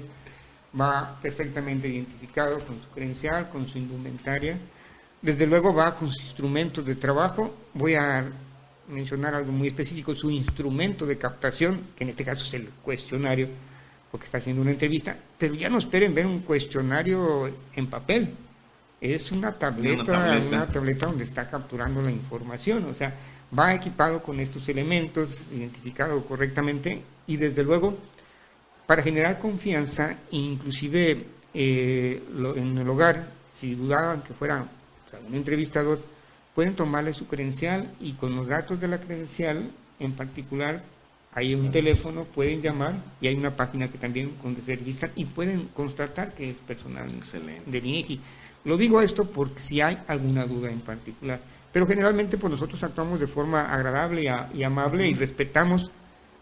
va 0.78 1.18
perfectamente 1.20 1.86
identificado 1.86 2.58
con 2.60 2.80
su 2.80 2.88
credencial, 2.88 3.50
con 3.50 3.68
su 3.68 3.78
indumentaria, 3.78 4.58
desde 5.20 5.46
luego 5.46 5.74
va 5.74 5.96
con 5.96 6.08
sus 6.08 6.22
instrumentos 6.22 6.84
de 6.84 6.96
trabajo, 6.96 7.54
voy 7.78 7.94
a 7.94 8.26
mencionar 8.88 9.34
algo 9.34 9.52
muy 9.52 9.68
específico, 9.68 10.14
su 10.14 10.30
instrumento 10.30 11.06
de 11.06 11.16
captación, 11.16 11.88
que 11.96 12.04
en 12.04 12.10
este 12.10 12.24
caso 12.24 12.42
es 12.42 12.54
el 12.54 12.68
cuestionario, 12.82 13.48
porque 14.10 14.24
está 14.24 14.38
haciendo 14.38 14.62
una 14.62 14.70
entrevista, 14.70 15.16
pero 15.38 15.54
ya 15.54 15.68
no 15.68 15.78
esperen 15.78 16.14
ver 16.14 16.26
un 16.26 16.40
cuestionario 16.40 17.50
en 17.74 17.86
papel. 17.86 18.34
Es 19.00 19.30
una 19.30 19.52
tableta, 19.52 20.40
una 20.48 20.66
tableta, 20.66 21.06
donde 21.06 21.24
está 21.24 21.48
capturando 21.48 22.02
la 22.02 22.10
información, 22.10 22.84
o 22.86 22.94
sea, 22.94 23.14
va 23.56 23.74
equipado 23.74 24.22
con 24.22 24.40
estos 24.40 24.68
elementos, 24.68 25.44
identificado 25.52 26.24
correctamente 26.24 27.02
y 27.26 27.36
desde 27.36 27.62
luego 27.62 27.96
para 28.86 29.02
generar 29.02 29.38
confianza, 29.38 30.16
inclusive 30.30 31.24
eh, 31.54 32.22
en 32.56 32.78
el 32.78 32.88
hogar, 32.88 33.28
si 33.58 33.74
dudaban 33.74 34.22
que 34.22 34.34
fuera 34.34 34.66
un 35.28 35.34
entrevistador, 35.34 36.00
pueden 36.58 36.74
tomarle 36.74 37.14
su 37.14 37.28
credencial 37.28 37.88
y 38.00 38.14
con 38.14 38.34
los 38.34 38.48
datos 38.48 38.80
de 38.80 38.88
la 38.88 38.98
credencial 38.98 39.70
en 40.00 40.10
particular 40.14 40.82
hay 41.32 41.54
un 41.54 41.70
teléfono, 41.70 42.24
pueden 42.24 42.60
llamar 42.60 42.94
y 43.20 43.28
hay 43.28 43.36
una 43.36 43.54
página 43.54 43.86
que 43.86 43.96
también 43.96 44.32
donde 44.42 44.62
se 44.62 44.74
registran 44.74 45.12
y 45.14 45.24
pueden 45.26 45.68
constatar 45.68 46.34
que 46.34 46.50
es 46.50 46.58
personal 46.58 47.08
Excelente. 47.14 47.70
del 47.70 47.86
INEGI. 47.86 48.20
Lo 48.64 48.76
digo 48.76 49.00
esto 49.00 49.30
porque 49.30 49.62
si 49.62 49.80
hay 49.80 50.00
alguna 50.08 50.46
duda 50.46 50.68
en 50.68 50.80
particular, 50.80 51.40
pero 51.72 51.86
generalmente 51.86 52.38
pues 52.38 52.50
nosotros 52.50 52.82
actuamos 52.82 53.20
de 53.20 53.28
forma 53.28 53.72
agradable 53.72 54.24
y, 54.52 54.62
amable 54.64 55.06
y 55.06 55.14
respetamos, 55.14 55.88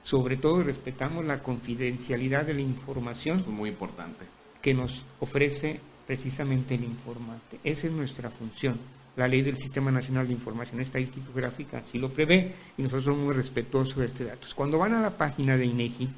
sobre 0.02 0.38
todo 0.38 0.62
respetamos 0.62 1.26
la 1.26 1.42
confidencialidad 1.42 2.46
de 2.46 2.54
la 2.54 2.62
información. 2.62 3.44
muy 3.48 3.68
importante. 3.68 4.24
Que 4.62 4.72
nos 4.72 5.04
ofrece 5.20 5.78
precisamente 6.06 6.74
el 6.74 6.84
informante. 6.84 7.60
Esa 7.62 7.88
es 7.88 7.92
nuestra 7.92 8.30
función 8.30 8.78
la 9.16 9.26
ley 9.26 9.42
del 9.42 9.56
Sistema 9.56 9.90
Nacional 9.90 10.26
de 10.26 10.34
Información 10.34 10.80
Estadística 10.80 11.26
Gráfica 11.34 11.78
así 11.78 11.98
lo 11.98 12.12
prevé 12.12 12.54
y 12.76 12.82
nosotros 12.82 13.04
somos 13.04 13.24
muy 13.24 13.34
respetuosos 13.34 13.96
de 13.96 14.06
este 14.06 14.24
dato. 14.24 14.46
Cuando 14.54 14.78
van 14.78 14.92
a 14.92 15.00
la 15.00 15.16
página 15.16 15.56
de 15.56 15.66
INEGI, 15.66 16.08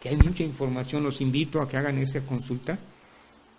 que 0.00 0.08
hay 0.08 0.16
mucha 0.16 0.42
información, 0.42 1.04
los 1.04 1.20
invito 1.20 1.62
a 1.62 1.68
que 1.68 1.76
hagan 1.76 1.98
esa 1.98 2.20
consulta 2.26 2.78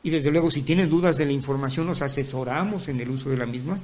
y 0.04 0.10
desde 0.10 0.32
luego 0.32 0.52
si 0.52 0.62
tienen 0.62 0.90
dudas 0.90 1.18
de 1.18 1.26
la 1.26 1.32
información 1.32 1.88
nos 1.88 2.02
asesoramos 2.02 2.90
en 2.90 3.00
el 3.00 3.10
uso 3.10 3.30
de 3.30 3.38
la 3.38 3.46
misma, 3.46 3.80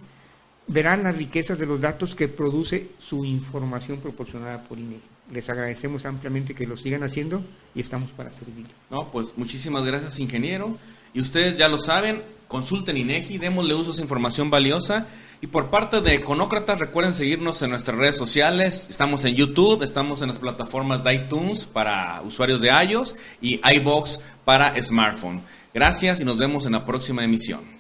verán 0.67 1.03
las 1.03 1.15
riquezas 1.15 1.57
de 1.57 1.65
los 1.65 1.79
datos 1.79 2.13
que 2.15 2.27
produce 2.27 2.89
su 2.99 3.23
información 3.23 3.99
proporcionada 3.99 4.63
por 4.63 4.77
INEGI. 4.77 5.01
Les 5.31 5.49
agradecemos 5.49 6.05
ampliamente 6.05 6.53
que 6.53 6.67
lo 6.67 6.75
sigan 6.75 7.03
haciendo 7.03 7.41
y 7.73 7.79
estamos 7.79 8.11
para 8.11 8.31
servirles. 8.31 8.73
No, 8.89 9.11
pues 9.11 9.33
muchísimas 9.37 9.85
gracias, 9.85 10.19
ingeniero. 10.19 10.77
Y 11.13 11.21
ustedes 11.21 11.55
ya 11.55 11.69
lo 11.69 11.79
saben, 11.79 12.21
consulten 12.49 12.97
INEGI, 12.97 13.37
démosle 13.37 13.75
uso 13.75 13.91
esa 13.91 14.01
información 14.01 14.49
valiosa. 14.49 15.07
Y 15.39 15.47
por 15.47 15.69
parte 15.69 16.01
de 16.01 16.15
Econócratas, 16.15 16.79
recuerden 16.79 17.13
seguirnos 17.13 17.61
en 17.61 17.69
nuestras 17.69 17.95
redes 17.95 18.17
sociales. 18.17 18.87
Estamos 18.89 19.23
en 19.23 19.35
YouTube, 19.35 19.83
estamos 19.83 20.21
en 20.21 20.27
las 20.27 20.39
plataformas 20.39 21.01
de 21.05 21.13
iTunes 21.13 21.65
para 21.65 22.21
usuarios 22.23 22.59
de 22.59 22.69
iOS 22.69 23.15
y 23.39 23.61
iBox 23.75 24.19
para 24.43 24.75
smartphone. 24.81 25.41
Gracias 25.73 26.19
y 26.19 26.25
nos 26.25 26.37
vemos 26.37 26.65
en 26.65 26.73
la 26.73 26.83
próxima 26.83 27.23
emisión. 27.23 27.78